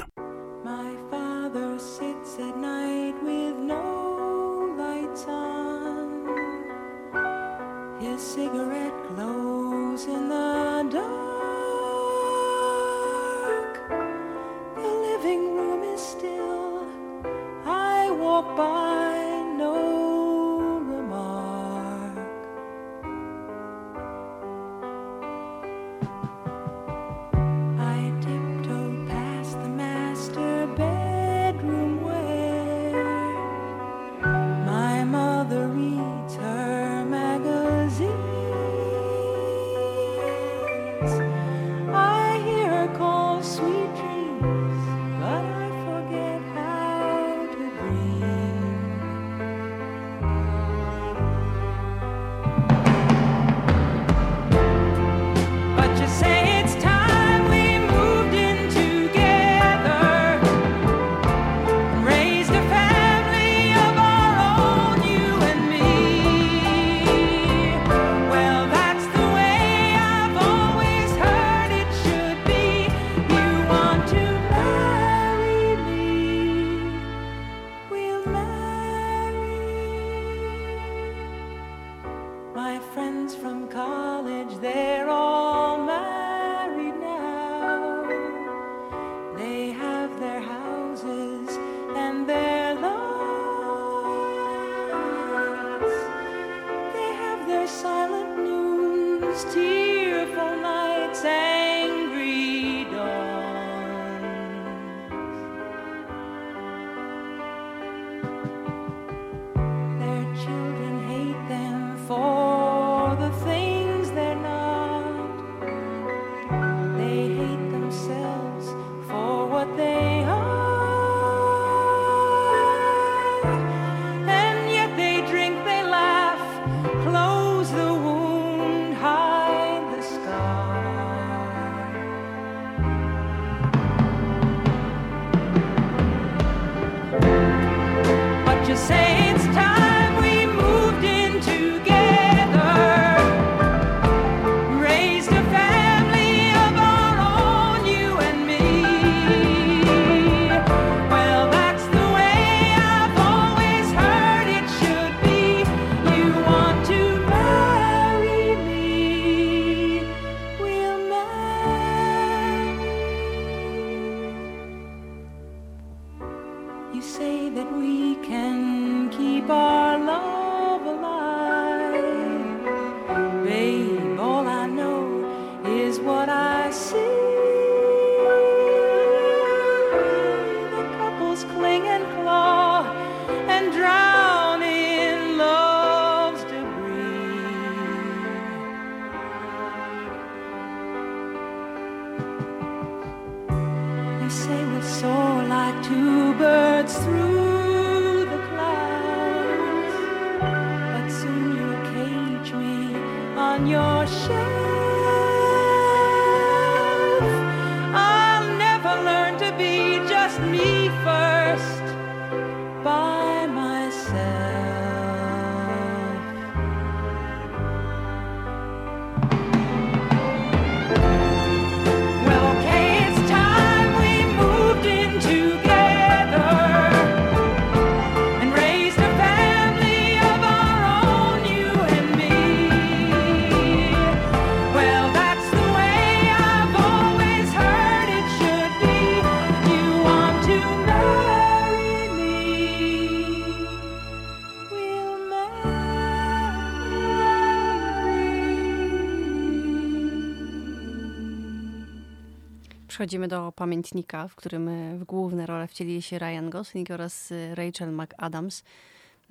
Przechodzimy 253.11 253.27
do 253.27 253.51
pamiętnika, 253.51 254.27
w 254.27 254.35
którym 254.35 254.67
e, 254.67 254.97
w 254.97 255.03
główne 255.03 255.45
role 255.45 255.67
wcielili 255.67 256.01
się 256.01 256.19
Ryan 256.19 256.49
Gosling 256.49 256.91
oraz 256.91 257.31
e, 257.31 257.55
Rachel 257.55 257.93
McAdams. 257.93 258.63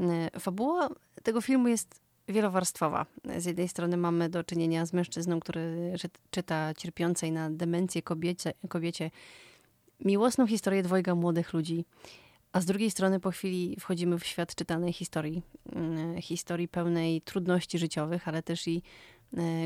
E, 0.00 0.40
Fabuła 0.40 0.88
tego 1.22 1.40
filmu 1.40 1.68
jest 1.68 2.00
wielowarstwowa. 2.28 3.06
Z 3.38 3.44
jednej 3.44 3.68
strony 3.68 3.96
mamy 3.96 4.28
do 4.28 4.44
czynienia 4.44 4.86
z 4.86 4.92
mężczyzną, 4.92 5.40
który 5.40 5.94
czyta 6.30 6.74
cierpiącej 6.74 7.32
na 7.32 7.50
demencję 7.50 8.02
kobiecie, 8.02 8.52
kobiecie 8.68 9.10
miłosną 10.00 10.46
historię 10.46 10.82
dwojga 10.82 11.14
młodych 11.14 11.52
ludzi. 11.52 11.84
A 12.52 12.60
z 12.60 12.66
drugiej 12.66 12.90
strony 12.90 13.20
po 13.20 13.30
chwili 13.30 13.76
wchodzimy 13.80 14.18
w 14.18 14.26
świat 14.26 14.54
czytanej 14.54 14.92
historii. 14.92 15.42
Mm, 15.72 16.22
Historii 16.22 16.68
pełnej 16.68 17.20
trudności 17.20 17.78
życiowych, 17.78 18.28
ale 18.28 18.42
też 18.42 18.68
i 18.68 18.82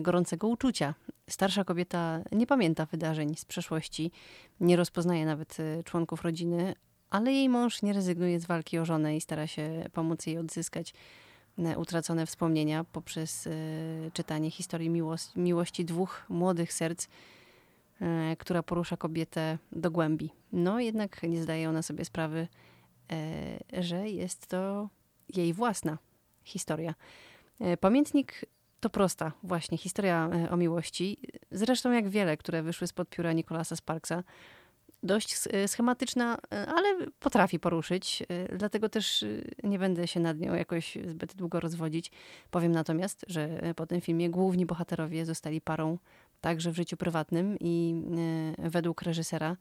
gorącego 0.03 0.49
uczucia. 0.49 0.95
Starsza 1.31 1.65
kobieta 1.65 2.21
nie 2.33 2.47
pamięta 2.47 2.87
wydarzeń 2.87 3.35
z 3.35 3.45
przeszłości, 3.45 4.11
nie 4.61 4.77
rozpoznaje 4.77 5.27
nawet 5.27 5.57
e, 5.61 5.83
członków 5.85 6.23
rodziny, 6.23 6.75
ale 7.11 7.33
jej 7.33 7.49
mąż 7.49 7.83
nie 7.83 7.93
rezygnuje 7.93 8.41
z 8.41 8.47
walki 8.47 8.79
o 8.79 8.85
żonę 8.85 9.17
i 9.17 9.21
stara 9.21 9.47
się 9.47 9.89
pomóc 9.93 10.27
jej 10.27 10.39
odzyskać 10.39 10.95
e, 11.59 11.79
utracone 11.79 12.27
wspomnienia 12.27 12.85
poprzez 12.85 13.47
e, 13.47 13.51
czytanie 14.13 14.51
historii 14.51 14.91
miłos- 14.91 15.37
miłości 15.37 15.85
dwóch 15.85 16.25
młodych 16.29 16.73
serc, 16.73 17.09
e, 18.01 18.37
która 18.37 18.63
porusza 18.63 18.97
kobietę 18.97 19.59
do 19.73 19.91
głębi. 19.91 20.31
No 20.53 20.81
jednak 20.81 21.23
nie 21.23 21.43
zdaje 21.43 21.69
ona 21.69 21.83
sobie 21.83 22.05
sprawy, 22.05 22.49
e, 23.73 23.83
że 23.83 24.09
jest 24.09 24.47
to 24.47 24.89
jej 25.35 25.53
własna 25.53 25.99
historia. 26.45 26.95
E, 27.61 27.77
Pamiętnik 27.77 28.45
to 28.85 28.91
prosta 28.91 29.33
właśnie 29.43 29.79
historia 29.79 30.31
e, 30.33 30.51
o 30.51 30.57
miłości. 30.57 31.19
Zresztą 31.51 31.93
jak 31.93 32.09
wiele, 32.09 32.37
które 32.37 32.63
wyszły 32.63 32.87
spod 32.87 33.09
pióra 33.09 33.33
Nicolasa 33.33 33.77
Sparksa. 33.77 34.23
Dość 35.03 35.35
e, 35.51 35.69
schematyczna, 35.69 36.39
e, 36.53 36.67
ale 36.67 37.07
potrafi 37.19 37.59
poruszyć. 37.59 38.23
Dlatego 38.59 38.89
też 38.89 39.25
nie 39.63 39.79
będę 39.79 40.07
się 40.07 40.21
nad 40.21 40.39
nią 40.39 40.55
jakoś 40.55 40.99
zbyt 41.07 41.35
długo 41.35 41.61
rozwodzić. 41.61 42.11
Powiem 42.51 42.73
natomiast, 42.73 43.25
że 43.29 43.49
po 43.77 43.87
tym 43.87 44.01
filmie 44.01 44.31
główni 44.31 44.67
bohaterowie 44.67 45.27
zostali 45.27 45.61
parą 45.61 45.99
także 46.41 46.71
w 46.71 46.77
życiu 46.77 46.97
prywatnym 46.97 47.57
i 47.61 47.95
według 48.59 49.03
reżysera 49.03 49.57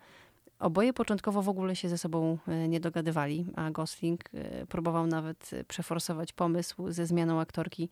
Oboje 0.60 0.94
początkowo 0.94 1.42
w 1.42 1.50
ogóle 1.50 1.76
się 1.76 1.90
ze 1.90 1.98
sobą 1.98 2.38
nie 2.68 2.80
dogadywali, 2.80 3.46
a 3.56 3.72
Gosling 3.72 4.24
próbował 4.70 5.08
nawet 5.08 5.52
przeforsować 5.68 6.34
pomysł 6.34 6.92
ze 6.92 7.06
zmianą 7.06 7.40
aktorki 7.40 7.90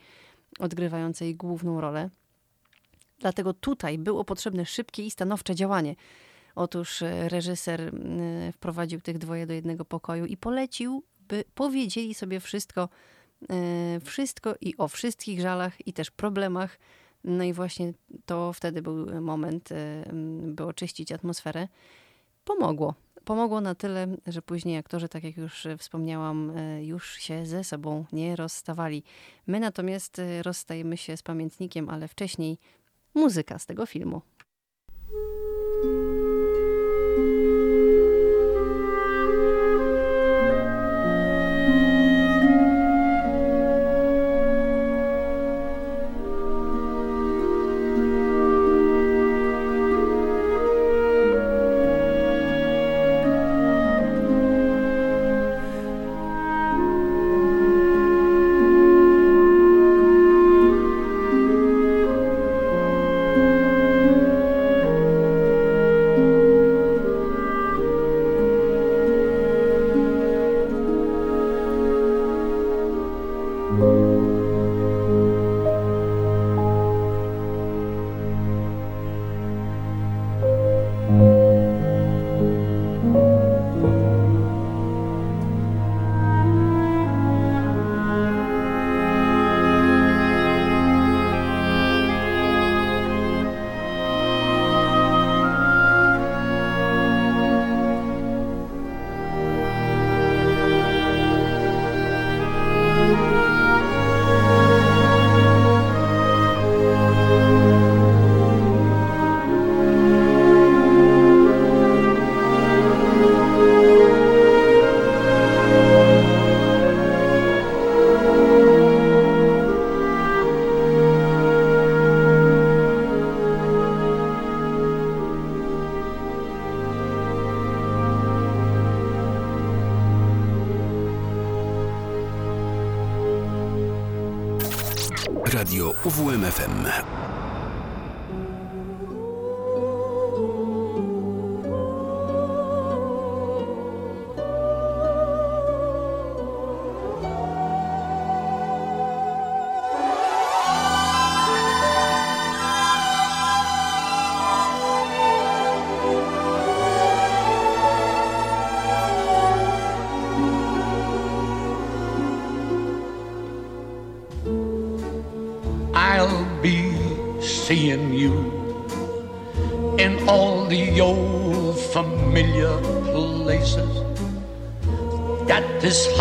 odgrywającej 0.59 1.35
główną 1.35 1.81
rolę. 1.81 2.09
Dlatego 3.19 3.53
tutaj 3.53 3.97
było 3.97 4.25
potrzebne 4.25 4.65
szybkie 4.65 5.05
i 5.05 5.11
stanowcze 5.11 5.55
działanie. 5.55 5.95
Otóż 6.55 7.01
e, 7.01 7.29
reżyser 7.29 7.81
m, 7.81 8.51
wprowadził 8.53 9.01
tych 9.01 9.17
dwoje 9.17 9.47
do 9.47 9.53
jednego 9.53 9.85
pokoju 9.85 10.25
i 10.25 10.37
polecił, 10.37 11.03
by 11.27 11.43
powiedzieli 11.55 12.13
sobie 12.13 12.39
wszystko, 12.39 12.89
e, 13.49 13.99
wszystko 13.99 14.55
i 14.61 14.77
o 14.77 14.87
wszystkich 14.87 15.41
żalach 15.41 15.87
i 15.87 15.93
też 15.93 16.11
problemach. 16.11 16.79
No 17.23 17.43
i 17.43 17.53
właśnie 17.53 17.93
to 18.25 18.53
wtedy 18.53 18.81
był 18.81 19.21
moment, 19.21 19.71
e, 19.71 20.05
by 20.43 20.65
oczyścić 20.65 21.11
atmosferę 21.11 21.67
pomogło. 22.45 22.95
Pomogło 23.25 23.61
na 23.61 23.75
tyle, 23.75 24.07
że 24.27 24.41
później 24.41 24.77
aktorzy, 24.77 25.09
tak 25.09 25.23
jak 25.23 25.37
już 25.37 25.65
e, 25.65 25.77
wspomniałam, 25.77 26.51
e, 26.57 26.85
już 26.85 27.15
się 27.15 27.45
ze 27.45 27.63
sobą 27.63 28.05
nie 28.11 28.35
rozstawali. 28.35 29.03
My 29.47 29.59
natomiast 29.59 30.19
e, 30.19 30.43
rozstajemy 30.43 30.97
się 30.97 31.17
z 31.17 31.23
pamiętnikiem, 31.23 31.89
ale 31.89 32.07
wcześniej 32.07 32.57
muzyka 33.13 33.59
z 33.59 33.65
tego 33.65 33.85
filmu. 33.85 34.21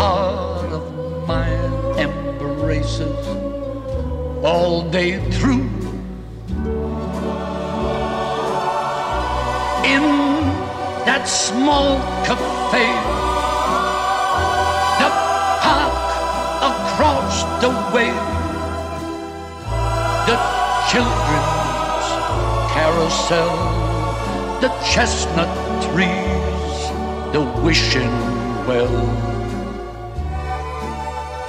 Heart 0.01 0.71
of 0.73 0.85
mine 1.27 1.73
embraces 2.05 3.23
all 4.43 4.89
day 4.89 5.11
through. 5.35 5.67
In 9.95 10.05
that 11.05 11.25
small 11.27 11.91
cafe, 12.27 12.87
the 15.01 15.09
park 15.65 16.07
across 16.71 17.35
the 17.63 17.71
way, 17.93 18.11
the 20.29 20.37
children's 20.91 22.07
carousel, 22.73 23.53
the 24.63 24.71
chestnut 24.91 25.53
trees, 25.85 26.79
the 27.35 27.43
wishing 27.63 28.15
well. 28.65 29.40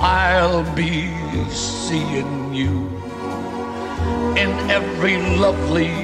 I'll 0.04 0.64
be 0.74 1.14
seeing 1.48 2.52
you 2.52 2.88
in 4.36 4.50
every 4.68 5.16
lovely 5.38 5.94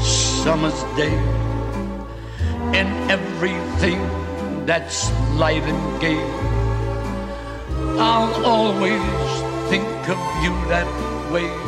summer's 0.00 0.80
day, 0.94 1.18
in 2.78 2.86
everything 3.10 3.98
that's 4.66 5.10
light 5.34 5.64
and 5.64 6.00
gay. 6.00 6.22
I'll 7.98 8.46
always 8.46 9.02
think 9.68 10.08
of 10.08 10.20
you 10.44 10.54
that 10.68 10.86
way. 11.32 11.67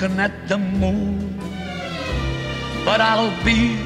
Looking 0.00 0.20
at 0.20 0.48
the 0.48 0.56
moon, 0.56 1.36
but 2.84 3.00
I'll 3.00 3.34
be 3.44 3.77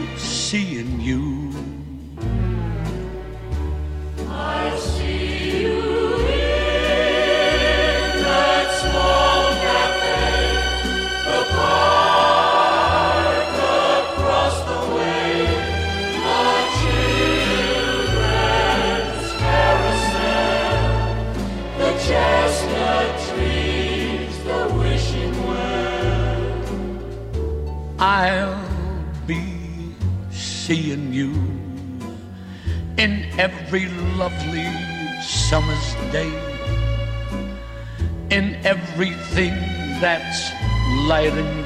that's 40.02 40.50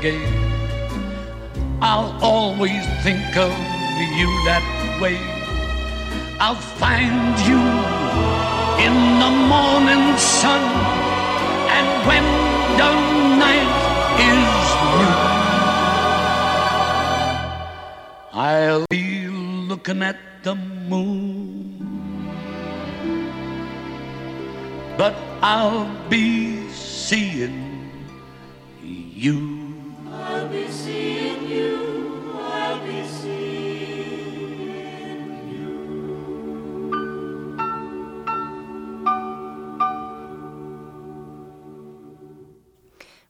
gay. 0.02 0.20
I'll 1.80 2.12
always 2.20 2.84
think 3.02 3.34
of 3.34 3.52
you 4.20 4.30
that 4.44 4.66
way. 5.00 5.16
I'll 6.38 6.64
find 6.82 7.32
you 7.48 7.62
in 8.84 8.94
the 9.24 9.32
morning 9.52 10.04
sun, 10.18 10.62
and 11.76 11.88
when 12.08 12.26
the 12.80 12.92
night 13.40 13.72
is 14.30 14.52
new. 15.00 15.16
I'll 18.34 18.84
be 18.90 19.28
looking 19.70 20.02
at 20.02 20.18
the 20.42 20.54
moon, 20.54 21.80
but 24.98 25.14
I'll 25.40 25.88
be 26.10 26.45
you. 29.16 29.56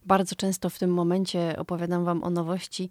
Bardzo 0.05 0.35
często 0.35 0.69
w 0.69 0.79
tym 0.79 0.93
momencie 0.93 1.55
opowiadam 1.57 2.05
Wam 2.05 2.23
o 2.23 2.29
nowości, 2.29 2.89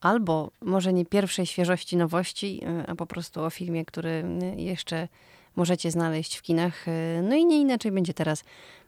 albo 0.00 0.50
może 0.60 0.92
nie 0.92 1.06
pierwszej 1.06 1.46
świeżości 1.46 1.96
nowości, 1.96 2.60
y, 2.82 2.86
a 2.86 2.94
po 2.94 3.06
prostu 3.06 3.42
o 3.42 3.50
filmie, 3.50 3.84
który 3.84 4.24
jeszcze 4.56 5.08
możecie 5.56 5.90
znaleźć 5.90 6.36
w 6.36 6.42
kinach. 6.42 6.88
Y, 6.88 7.22
No 7.22 7.36
i 7.36 7.46
nie 7.46 7.60
inaczej 7.60 7.92
będzie 7.92 8.14
teraz, 8.14 8.44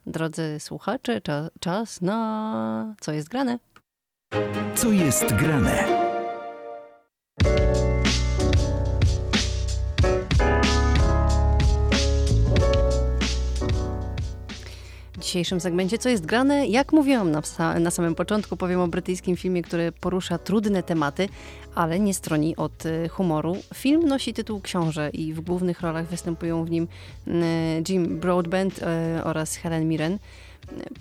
drodzy 0.06 0.60
słuchacze, 0.60 1.20
cza- 1.20 1.50
czas 1.60 2.00
na 2.00 2.94
co 3.00 3.12
jest 3.12 3.28
grane. 3.28 3.58
Co 4.74 4.90
jest 4.90 5.34
grane? 5.34 5.84
Dzisiejszym 15.32 15.60
segmencie 15.60 15.98
Co 15.98 16.08
jest 16.08 16.26
grane? 16.26 16.66
Jak 16.66 16.92
mówiłam 16.92 17.30
na, 17.30 17.42
na 17.80 17.90
samym 17.90 18.14
początku, 18.14 18.56
powiem 18.56 18.80
o 18.80 18.88
brytyjskim 18.88 19.36
filmie, 19.36 19.62
który 19.62 19.92
porusza 19.92 20.38
trudne 20.38 20.82
tematy, 20.82 21.28
ale 21.74 22.00
nie 22.00 22.14
stroni 22.14 22.56
od 22.56 22.86
y, 22.86 23.08
humoru. 23.08 23.56
Film 23.74 24.08
nosi 24.08 24.34
tytuł 24.34 24.60
Książę 24.60 25.10
i 25.10 25.32
w 25.32 25.40
głównych 25.40 25.80
rolach 25.80 26.06
występują 26.06 26.64
w 26.64 26.70
nim 26.70 26.88
y, 27.28 27.32
Jim 27.88 28.20
Broadbent 28.20 28.78
y, 28.78 29.24
oraz 29.24 29.56
Helen 29.56 29.88
Mirren. 29.88 30.18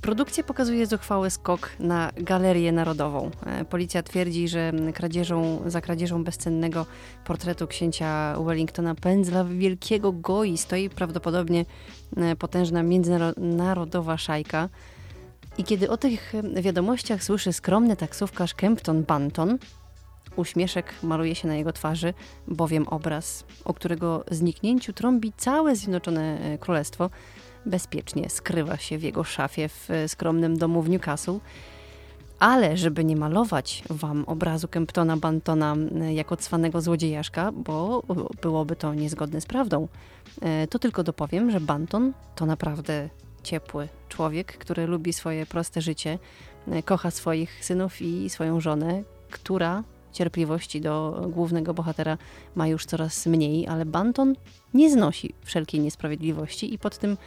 Produkcja 0.02 0.44
pokazuje 0.44 0.86
zuchwały 0.86 1.30
skok 1.30 1.70
na 1.80 2.12
galerię 2.18 2.72
narodową. 2.72 3.32
E, 3.46 3.66
Policja 3.66 4.04
twierdzi, 4.04 4.48
że 4.48 4.72
kradzieżą, 4.94 5.62
za 5.66 5.82
kradzieżą 5.82 6.24
bezcennego 6.24 6.86
portretu 7.26 7.68
księcia 7.68 8.36
Wellingtona 8.46 8.96
pędzla 8.96 9.44
wielkiego 9.44 10.12
goi 10.12 10.58
stoi 10.58 10.90
prawdopodobnie 10.90 11.66
e, 12.18 12.36
potężna 12.36 12.84
międzynarodowa 12.84 14.18
szajka. 14.18 14.70
I 15.58 15.64
kiedy 15.64 15.90
o 15.90 15.98
tych 15.98 16.36
e, 16.36 16.62
wiadomościach 16.62 17.24
słyszy 17.24 17.54
skromny 17.54 17.96
taksówkarz 17.96 18.54
Kempton 18.54 19.04
Banton, 19.04 19.58
uśmieszek 20.36 20.94
maluje 21.04 21.36
się 21.36 21.48
na 21.48 21.56
jego 21.56 21.74
twarzy, 21.74 22.14
bowiem 22.48 22.88
obraz, 22.88 23.46
o 23.66 23.74
którego 23.74 24.24
zniknięciu 24.32 24.94
trąbi 24.94 25.34
całe 25.38 25.76
Zjednoczone 25.76 26.58
Królestwo, 26.60 27.10
bezpiecznie 27.66 28.30
skrywa 28.30 28.78
się 28.78 28.98
w 28.98 29.04
jego 29.04 29.24
szafie 29.24 29.70
w 29.70 29.92
e, 29.92 30.08
skromnym 30.08 30.58
domu 30.58 30.82
w 30.82 30.90
Newcastle. 30.90 31.40
Ale 32.40 32.78
żeby 32.78 33.06
nie 33.06 33.16
malować 33.16 33.84
wam 33.90 34.24
obrazu 34.26 34.68
Kemptona 34.68 35.18
Bantona 35.18 35.76
jako 36.14 36.38
cwanego 36.38 36.82
złodziejaszka, 36.82 37.52
bo 37.52 38.04
byłoby 38.42 38.76
to 38.76 38.94
niezgodne 38.94 39.42
z 39.42 39.46
prawdą, 39.46 39.88
e, 40.42 40.68
to 40.68 40.80
tylko 40.80 41.04
dopowiem, 41.04 41.52
że 41.52 41.60
Banton 41.60 42.14
to 42.36 42.46
naprawdę 42.46 43.10
ciepły 43.44 43.88
człowiek, 44.10 44.58
który 44.58 44.88
lubi 44.88 45.14
swoje 45.14 45.46
proste 45.46 45.82
życie, 45.82 46.20
e, 46.68 46.84
kocha 46.84 47.12
swoich 47.12 47.66
synów 47.66 48.02
i 48.02 48.30
swoją 48.30 48.60
żonę, 48.60 49.04
która 49.32 49.84
cierpliwości 50.12 50.82
do 50.82 51.26
głównego 51.30 51.74
bohatera 51.74 52.18
ma 52.56 52.68
już 52.68 52.86
coraz 52.86 53.26
mniej, 53.26 53.68
ale 53.68 53.86
Banton 53.86 54.36
nie 54.74 54.92
znosi 54.92 55.34
wszelkiej 55.44 55.80
niesprawiedliwości 55.82 56.74
i 56.74 56.78
pod 56.78 56.98
tym 56.98 57.18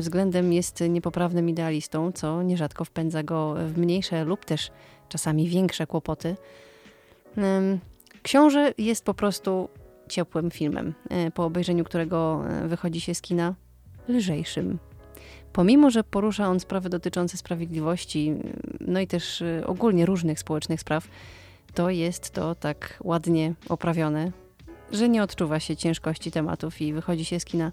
względem 0.00 0.52
jest 0.52 0.84
niepoprawnym 0.88 1.48
idealistą, 1.48 2.12
co 2.12 2.42
nierzadko 2.42 2.84
wpędza 2.84 3.22
go 3.22 3.54
w 3.66 3.78
mniejsze 3.78 4.24
lub 4.24 4.44
też 4.44 4.70
czasami 5.08 5.48
większe 5.48 5.86
kłopoty. 5.86 6.36
Ym, 7.38 7.80
Książę 8.22 8.74
jest 8.78 9.04
po 9.04 9.14
prostu 9.14 9.68
ciepłym 10.08 10.50
filmem, 10.50 10.94
e, 11.10 11.30
po 11.30 11.44
obejrzeniu 11.44 11.84
którego 11.84 12.44
e, 12.48 12.68
wychodzi 12.68 13.00
się 13.00 13.14
z 13.14 13.20
kina 13.20 13.54
lżejszym. 14.08 14.78
Pomimo, 15.52 15.90
że 15.90 16.04
porusza 16.04 16.48
on 16.48 16.60
sprawy 16.60 16.88
dotyczące 16.88 17.36
sprawiedliwości, 17.36 18.34
no 18.80 19.00
i 19.00 19.06
też 19.06 19.42
e, 19.42 19.66
ogólnie 19.66 20.06
różnych 20.06 20.38
społecznych 20.38 20.80
spraw, 20.80 21.08
to 21.74 21.90
jest 21.90 22.30
to 22.30 22.54
tak 22.54 22.98
ładnie 23.04 23.54
oprawione, 23.68 24.32
że 24.92 25.08
nie 25.08 25.22
odczuwa 25.22 25.60
się 25.60 25.76
ciężkości 25.76 26.30
tematów 26.30 26.80
i 26.80 26.92
wychodzi 26.92 27.24
się 27.24 27.40
z 27.40 27.44
kina 27.44 27.72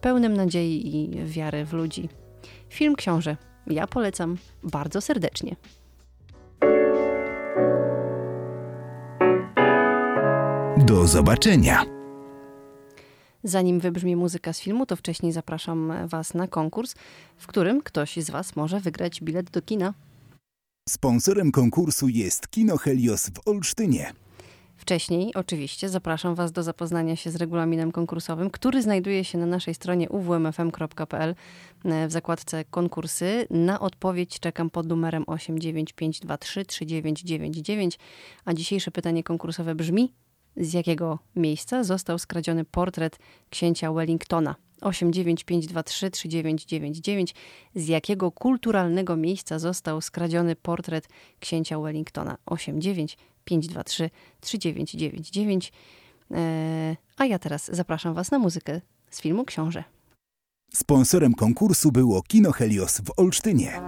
pełnym 0.00 0.34
nadziei 0.34 0.96
i 0.96 1.24
wiary 1.24 1.64
w 1.64 1.72
ludzi. 1.72 2.08
Film 2.68 2.96
Książę 2.96 3.36
ja 3.66 3.86
polecam 3.86 4.36
bardzo 4.62 5.00
serdecznie. 5.00 5.56
Do 10.86 11.06
zobaczenia. 11.06 11.84
Zanim 13.44 13.80
wybrzmi 13.80 14.16
muzyka 14.16 14.52
z 14.52 14.60
filmu, 14.60 14.86
to 14.86 14.96
wcześniej 14.96 15.32
zapraszam 15.32 15.92
Was 16.08 16.34
na 16.34 16.48
konkurs, 16.48 16.94
w 17.36 17.46
którym 17.46 17.82
ktoś 17.82 18.16
z 18.16 18.30
Was 18.30 18.56
może 18.56 18.80
wygrać 18.80 19.20
bilet 19.20 19.50
do 19.50 19.62
kina. 19.62 19.94
Sponsorem 20.88 21.52
konkursu 21.52 22.08
jest 22.08 22.48
Kino 22.48 22.76
Helios 22.76 23.30
w 23.30 23.48
Olsztynie. 23.48 24.12
Wcześniej, 24.78 25.34
oczywiście, 25.34 25.88
zapraszam 25.88 26.34
Was 26.34 26.52
do 26.52 26.62
zapoznania 26.62 27.16
się 27.16 27.30
z 27.30 27.36
regulaminem 27.36 27.92
konkursowym, 27.92 28.50
który 28.50 28.82
znajduje 28.82 29.24
się 29.24 29.38
na 29.38 29.46
naszej 29.46 29.74
stronie 29.74 30.08
uwmfm.pl 30.08 31.34
e, 31.84 32.08
w 32.08 32.12
zakładce 32.12 32.64
konkursy. 32.64 33.46
Na 33.50 33.80
odpowiedź 33.80 34.40
czekam 34.40 34.70
pod 34.70 34.86
numerem 34.86 35.24
89523 35.26 36.64
3999, 36.64 37.98
a 38.44 38.54
dzisiejsze 38.54 38.90
pytanie 38.90 39.22
konkursowe 39.22 39.74
brzmi: 39.74 40.12
z 40.56 40.72
jakiego 40.72 41.18
miejsca 41.36 41.84
został 41.84 42.18
skradziony 42.18 42.64
portret 42.64 43.18
księcia 43.50 43.92
Wellingtona? 43.92 44.54
89523 44.80 46.10
3999. 46.10 47.34
Z 47.74 47.88
jakiego 47.88 48.32
kulturalnego 48.32 49.16
miejsca 49.16 49.58
został 49.58 50.00
skradziony 50.00 50.56
portret 50.56 51.08
księcia 51.40 51.80
Wellingtona? 51.80 52.36
89523 53.48 54.10
3999. 54.40 55.72
Eee, 56.30 56.96
a 57.16 57.24
ja 57.26 57.38
teraz 57.38 57.70
zapraszam 57.72 58.14
Was 58.14 58.30
na 58.30 58.38
muzykę 58.38 58.80
z 59.10 59.20
filmu 59.20 59.44
Książę. 59.44 59.84
Sponsorem 60.74 61.34
konkursu 61.34 61.92
było 61.92 62.22
Kino 62.22 62.52
Helios 62.52 63.00
w 63.00 63.12
Olsztynie. 63.16 63.80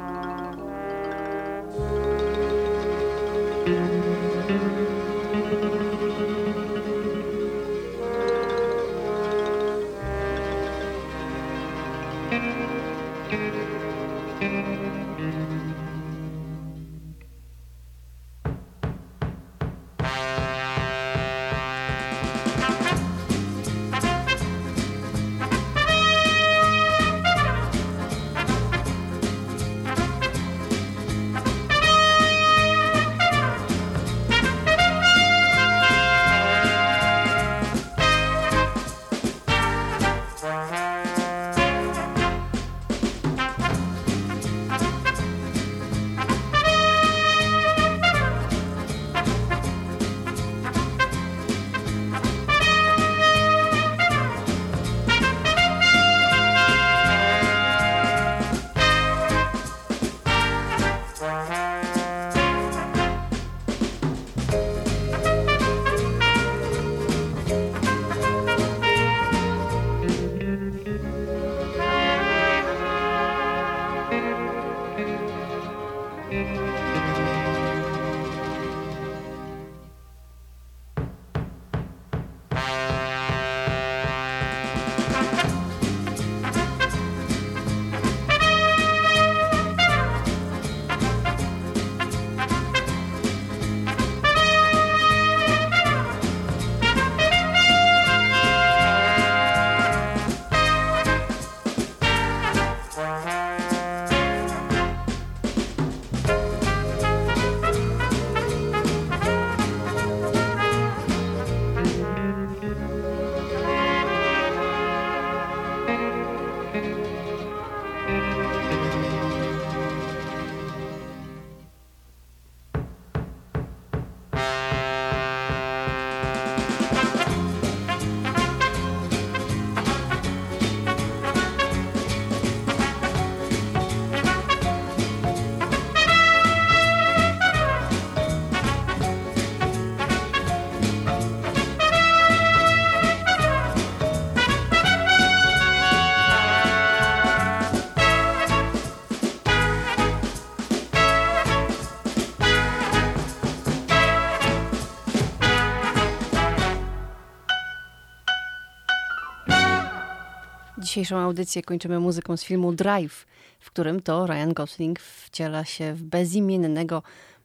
Dzisiejszą 160.91 161.19
audycję 161.19 161.63
kończymy 161.63 162.01
muzyką 162.01 162.37
z 162.37 162.45
filmu 162.45 162.73
Drive, 162.73 163.27
w 163.61 163.71
którym 163.71 164.03
to 164.03 164.27
Ryan 164.27 164.53
Gosling 164.53 165.01
wciela 165.01 165.65
się 165.65 165.95
w 165.95 166.03
bezimiennego 166.03 167.03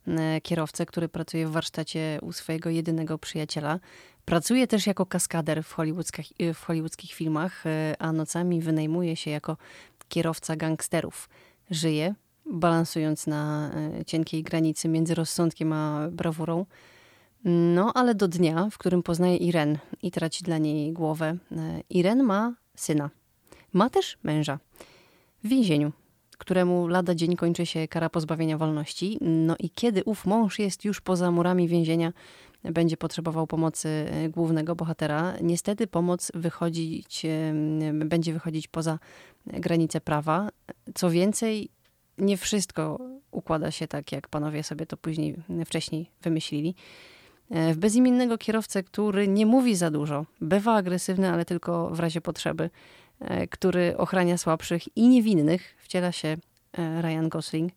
e, 0.08 0.42
kierowcę, 0.42 0.86
który 0.86 1.10
pracuje 1.10 1.48
w 1.48 1.52
warsztacie 1.52 2.20
u 2.22 2.32
swojego 2.32 2.70
jedynego 2.70 3.18
przyjaciela. 3.18 3.80
Pracuje 4.26 4.68
też 4.68 4.88
jako 4.88 5.06
kaskader 5.06 5.64
w 5.64 5.76
e, 6.40 6.54
w 6.54 6.64
hollywoodzkich 6.64 7.14
filmach, 7.14 7.66
e, 7.66 7.96
a 8.00 8.12
nocami 8.12 8.62
wynajmuje 8.62 9.16
się 9.16 9.32
jako 9.32 9.58
kierowca 10.10 10.56
gangsterów. 10.56 11.30
Żyje, 11.72 12.16
balansując 12.46 13.28
na 13.28 13.72
cienkiej 14.08 14.44
granicy 14.44 14.88
między 14.88 15.16
rozsądkiem 15.16 15.74
a 15.74 16.08
brawurą. 16.12 16.66
No, 17.44 17.92
ale 17.96 18.16
do 18.16 18.28
dnia, 18.28 18.70
w 18.72 18.78
którym 18.78 19.04
poznaje 19.04 19.38
Iren 19.38 19.78
i 20.02 20.12
traci 20.12 20.44
dla 20.44 20.58
niej 20.58 20.94
głowę. 20.94 21.38
Iren 21.90 22.24
ma 22.24 22.54
syna. 22.76 23.10
Ma 23.76 23.90
też 23.90 24.18
męża. 24.24 24.60
W 25.44 25.48
więzieniu, 25.48 25.92
któremu 26.38 26.88
lada 26.88 27.16
dzień 27.16 27.36
kończy 27.36 27.66
się 27.66 27.88
kara 27.88 28.10
pozbawienia 28.10 28.58
wolności. 28.58 29.18
No 29.22 29.56
i 29.60 29.70
kiedy 29.70 30.04
ów 30.04 30.26
mąż 30.26 30.60
jest 30.60 30.86
już 30.86 31.02
poza 31.02 31.32
murami 31.32 31.68
więzienia, 31.68 32.14
będzie 32.64 32.98
potrzebował 32.98 33.48
pomocy 33.48 33.90
e, 33.90 34.30
głównego 34.30 34.76
bohatera. 34.76 35.34
Niestety 35.42 35.88
pomoc 35.88 36.32
wychodzić, 36.36 37.26
będzie 37.94 38.34
wychodzić 38.34 38.68
poza 38.68 39.00
granice 39.46 40.02
prawa. 40.02 40.50
Co 40.96 41.10
więcej, 41.10 41.70
nie 42.18 42.38
wszystko 42.38 43.00
układa 43.32 43.72
się 43.72 43.88
tak, 43.88 44.12
jak 44.12 44.30
panowie 44.30 44.64
sobie 44.64 44.86
to 44.86 44.98
później, 44.98 45.36
wcześniej 45.66 46.10
wymyślili. 46.22 46.76
E, 47.50 47.74
W 47.74 47.78
bezimiennego 47.78 48.38
kierowcę, 48.38 48.84
który 48.84 49.28
nie 49.28 49.46
mówi 49.46 49.76
za 49.76 49.92
dużo, 49.92 50.26
bywa 50.42 50.74
agresywny, 50.74 51.30
ale 51.32 51.46
tylko 51.46 51.90
w 51.90 52.00
razie 52.00 52.22
potrzeby, 52.22 52.70
który 53.50 53.98
ochrania 53.98 54.38
słabszych 54.38 54.98
i 54.98 55.08
niewinnych, 55.08 55.76
wciela 55.78 56.12
się 56.12 56.38
e, 56.78 57.02
Ryan 57.02 57.30
Gosling. 57.30 57.74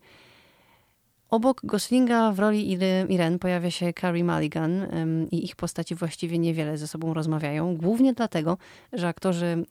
Obok 1.30 1.60
Goslinga 1.64 2.32
w 2.32 2.38
roli 2.38 2.72
Irene 3.08 3.38
pojawia 3.38 3.70
się 3.70 3.92
Carrie 4.00 4.24
Mulligan 4.24 4.86
i 5.30 5.44
ich 5.44 5.56
postaci 5.56 5.94
właściwie 5.94 6.38
niewiele 6.38 6.78
ze 6.78 6.88
sobą 6.88 7.14
rozmawiają. 7.14 7.76
Głównie 7.76 8.14
dlatego, 8.14 8.58
że 8.92 9.08
aktorzy 9.08 9.46
e, 9.46 9.64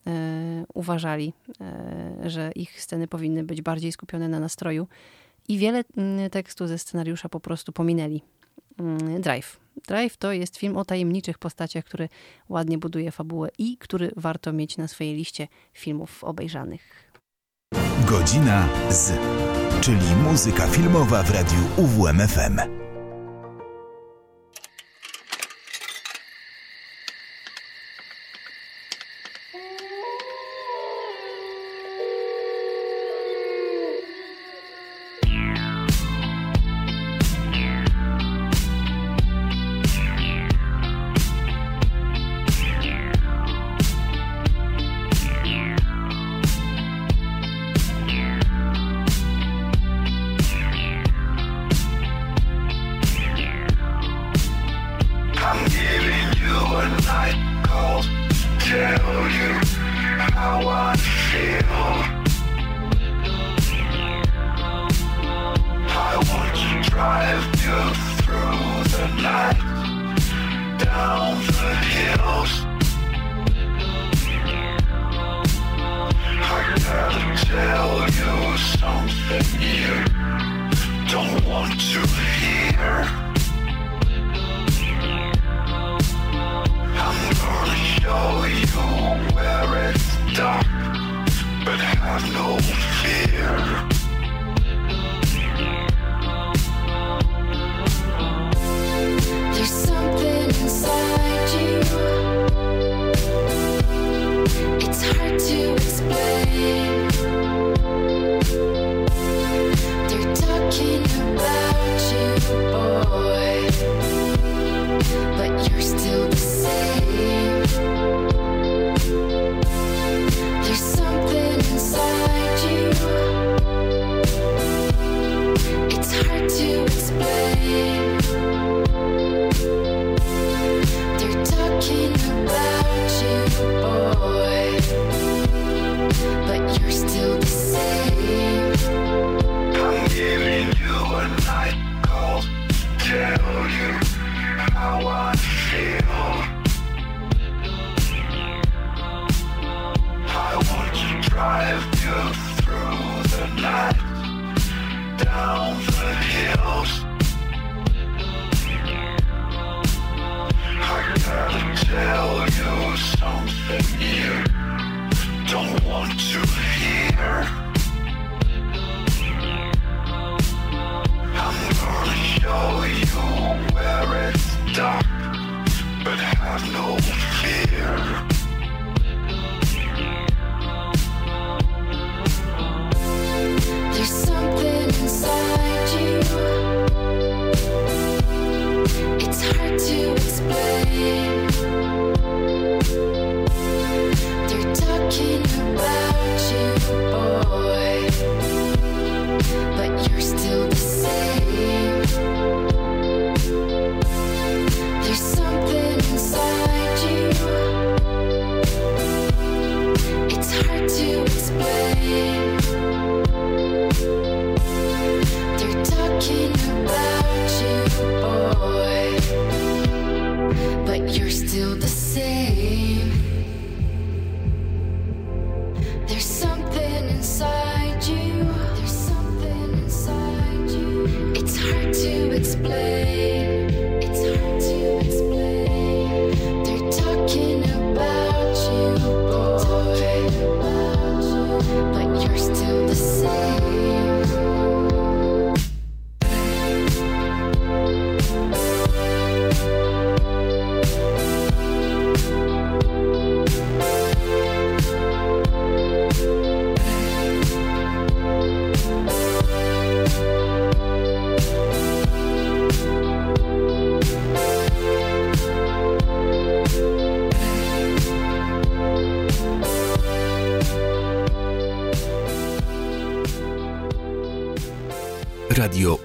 uważali, 0.73 1.33
e, 1.61 2.29
że 2.29 2.51
ich 2.55 2.81
sceny 2.81 3.07
powinny 3.07 3.43
być 3.43 3.61
bardziej 3.61 3.91
skupione 3.91 4.29
na 4.29 4.39
nastroju 4.39 4.87
i 5.47 5.57
wiele 5.57 5.83
mm, 5.97 6.29
tekstu 6.29 6.67
ze 6.67 6.77
scenariusza 6.77 7.29
po 7.29 7.39
prostu 7.39 7.71
pominęli. 7.71 8.21
Mm, 8.79 9.21
Drive. 9.21 9.59
Drive 9.87 10.17
to 10.17 10.31
jest 10.31 10.57
film 10.57 10.77
o 10.77 10.85
tajemniczych 10.85 11.37
postaciach, 11.37 11.85
który 11.85 12.09
ładnie 12.49 12.77
buduje 12.77 13.11
fabułę 13.11 13.49
i 13.57 13.77
który 13.77 14.11
warto 14.15 14.53
mieć 14.53 14.77
na 14.77 14.87
swojej 14.87 15.15
liście 15.15 15.47
filmów 15.73 16.23
obejrzanych. 16.23 17.11
Godzina 18.05 18.69
z, 18.89 19.13
czyli 19.81 20.15
muzyka 20.23 20.67
filmowa 20.67 21.23
w 21.23 21.31
radiu 21.31 21.57
UWMFM. 21.77 22.76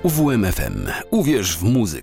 UWMFM. 0.03 0.87
Uwierz 1.11 1.59
w 1.59 1.63
muzykę. 1.63 2.02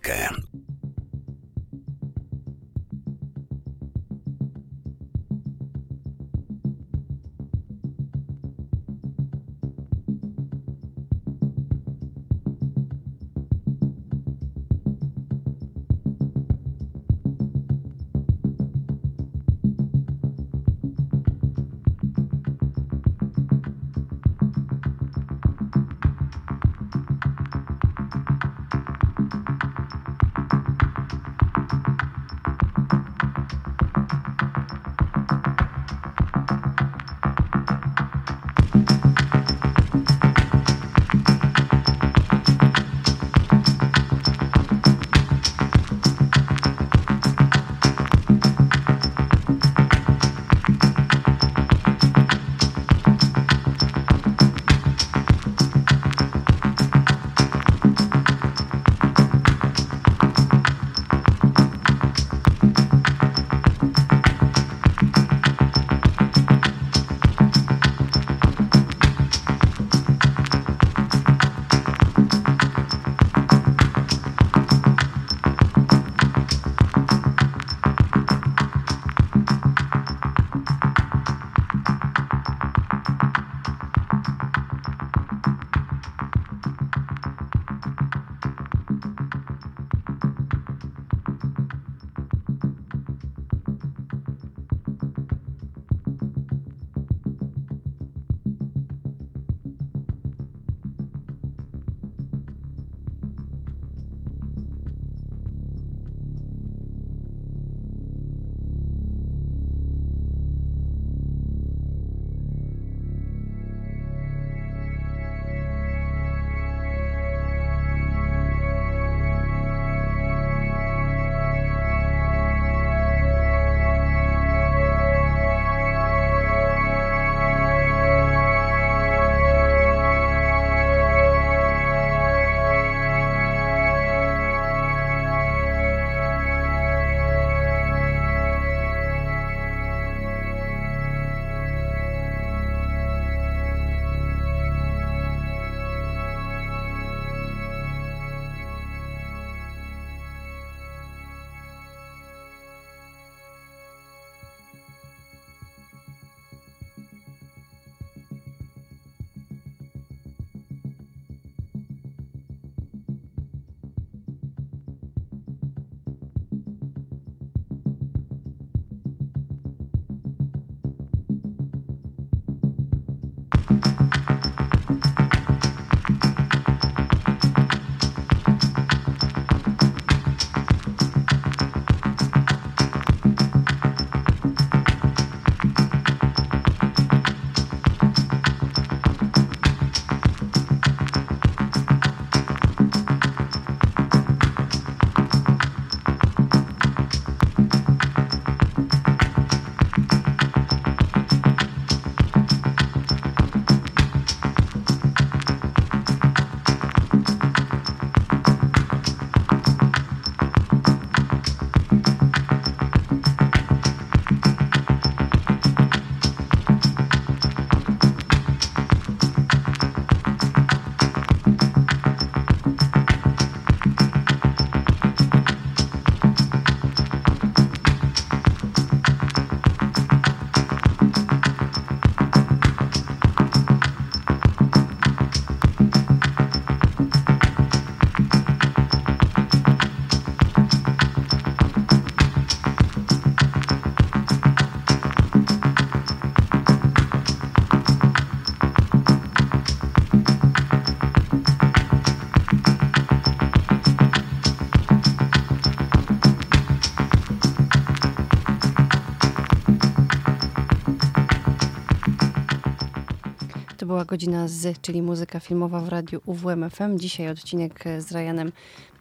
Dzisiaj 266.97 267.29
odcinek 267.29 267.83
z 267.99 268.11
Ryanem 268.11 268.51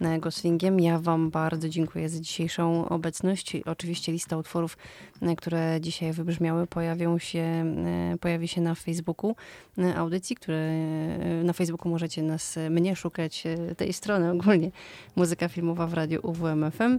e, 0.01 0.19
Goslingiem. 0.19 0.81
Ja 0.81 0.99
Wam 0.99 1.31
bardzo 1.31 1.69
dziękuję 1.69 2.09
za 2.09 2.21
dzisiejszą 2.21 2.89
obecność. 2.89 3.57
Oczywiście 3.67 4.13
lista 4.13 4.37
utworów, 4.37 4.77
e, 5.23 5.37
które 5.37 5.79
dzisiaj 5.81 6.13
wybrzmiały, 6.13 6.67
pojawią 6.67 7.19
się, 7.19 7.41
e, 7.41 8.17
pojawi 8.21 8.49
się 8.49 8.61
na 8.61 8.75
Facebooku 8.75 9.37
e, 9.79 9.97
audycji, 9.97 10.37
które 10.37 10.57
e, 10.57 11.45
na 11.45 11.53
Facebooku 11.53 11.91
możecie 11.91 12.23
nas, 12.23 12.57
e, 12.57 12.71
mnie 12.71 12.97
szukać, 12.97 13.45
e, 13.47 13.75
tej 13.75 13.93
strony 13.93 14.31
ogólnie, 14.31 14.71
muzyka 15.17 15.49
filmowa 15.49 15.87
w 15.87 15.95
radiu 15.95 16.21
UWMFM. 16.23 16.99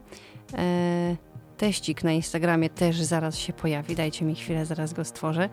E, 0.53 1.28
Teścik 1.59 2.03
na 2.03 2.11
Instagramie 2.11 2.69
też 2.69 3.01
zaraz 3.01 3.37
się 3.37 3.53
pojawi. 3.53 3.95
Dajcie 3.95 4.25
mi 4.25 4.35
chwilę, 4.35 4.65
zaraz 4.65 4.93
go 4.93 5.05
stworzę. 5.05 5.49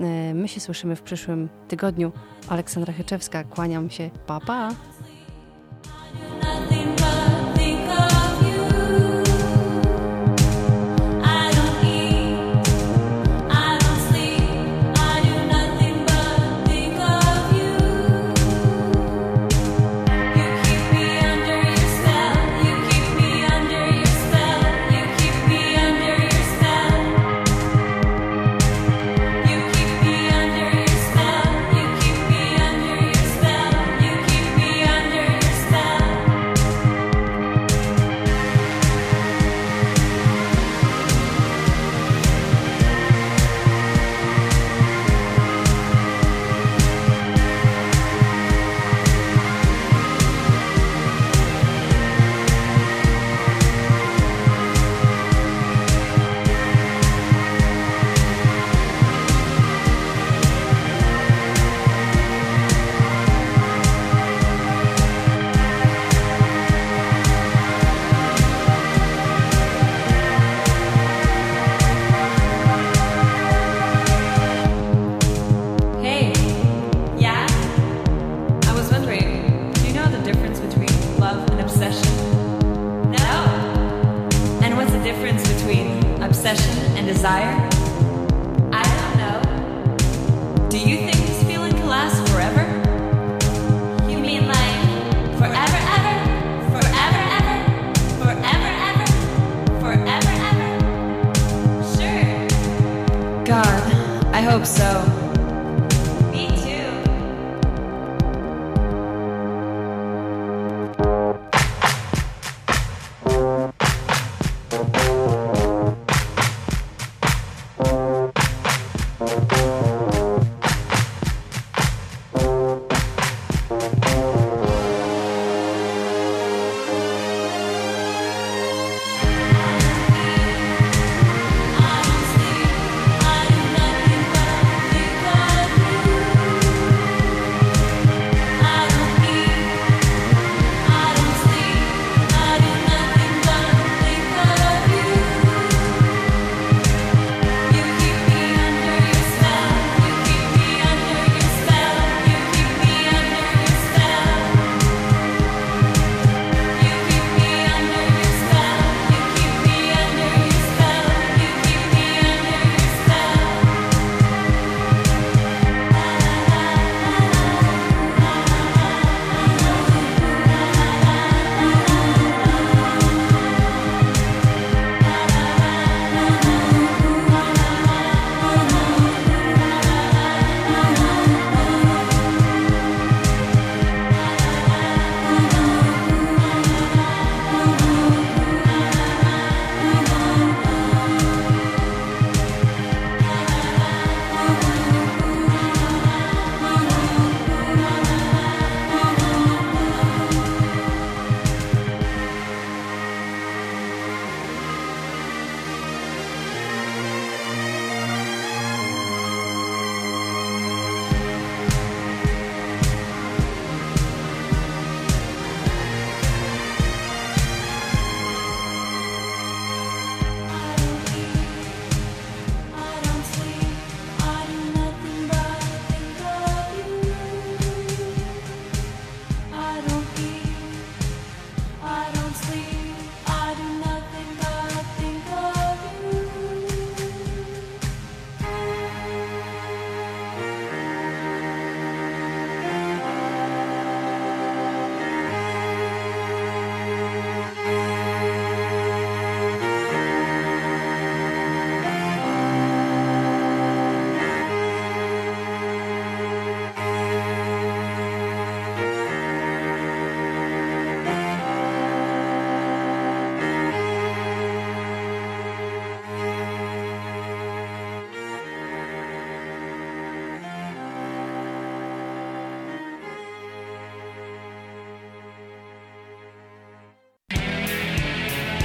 E, 0.00 0.34
My 0.34 0.48
się 0.48 0.60
słyszymy 0.60 0.96
w 0.96 1.02
przyszłym 1.02 1.48
tygodniu. 1.68 2.12
Aleksandra 2.48 2.92
Hyczewska, 2.92 3.44
kłaniam 3.44 3.90
się. 3.90 4.10
Pa, 4.26 4.40
pa! 4.40 4.70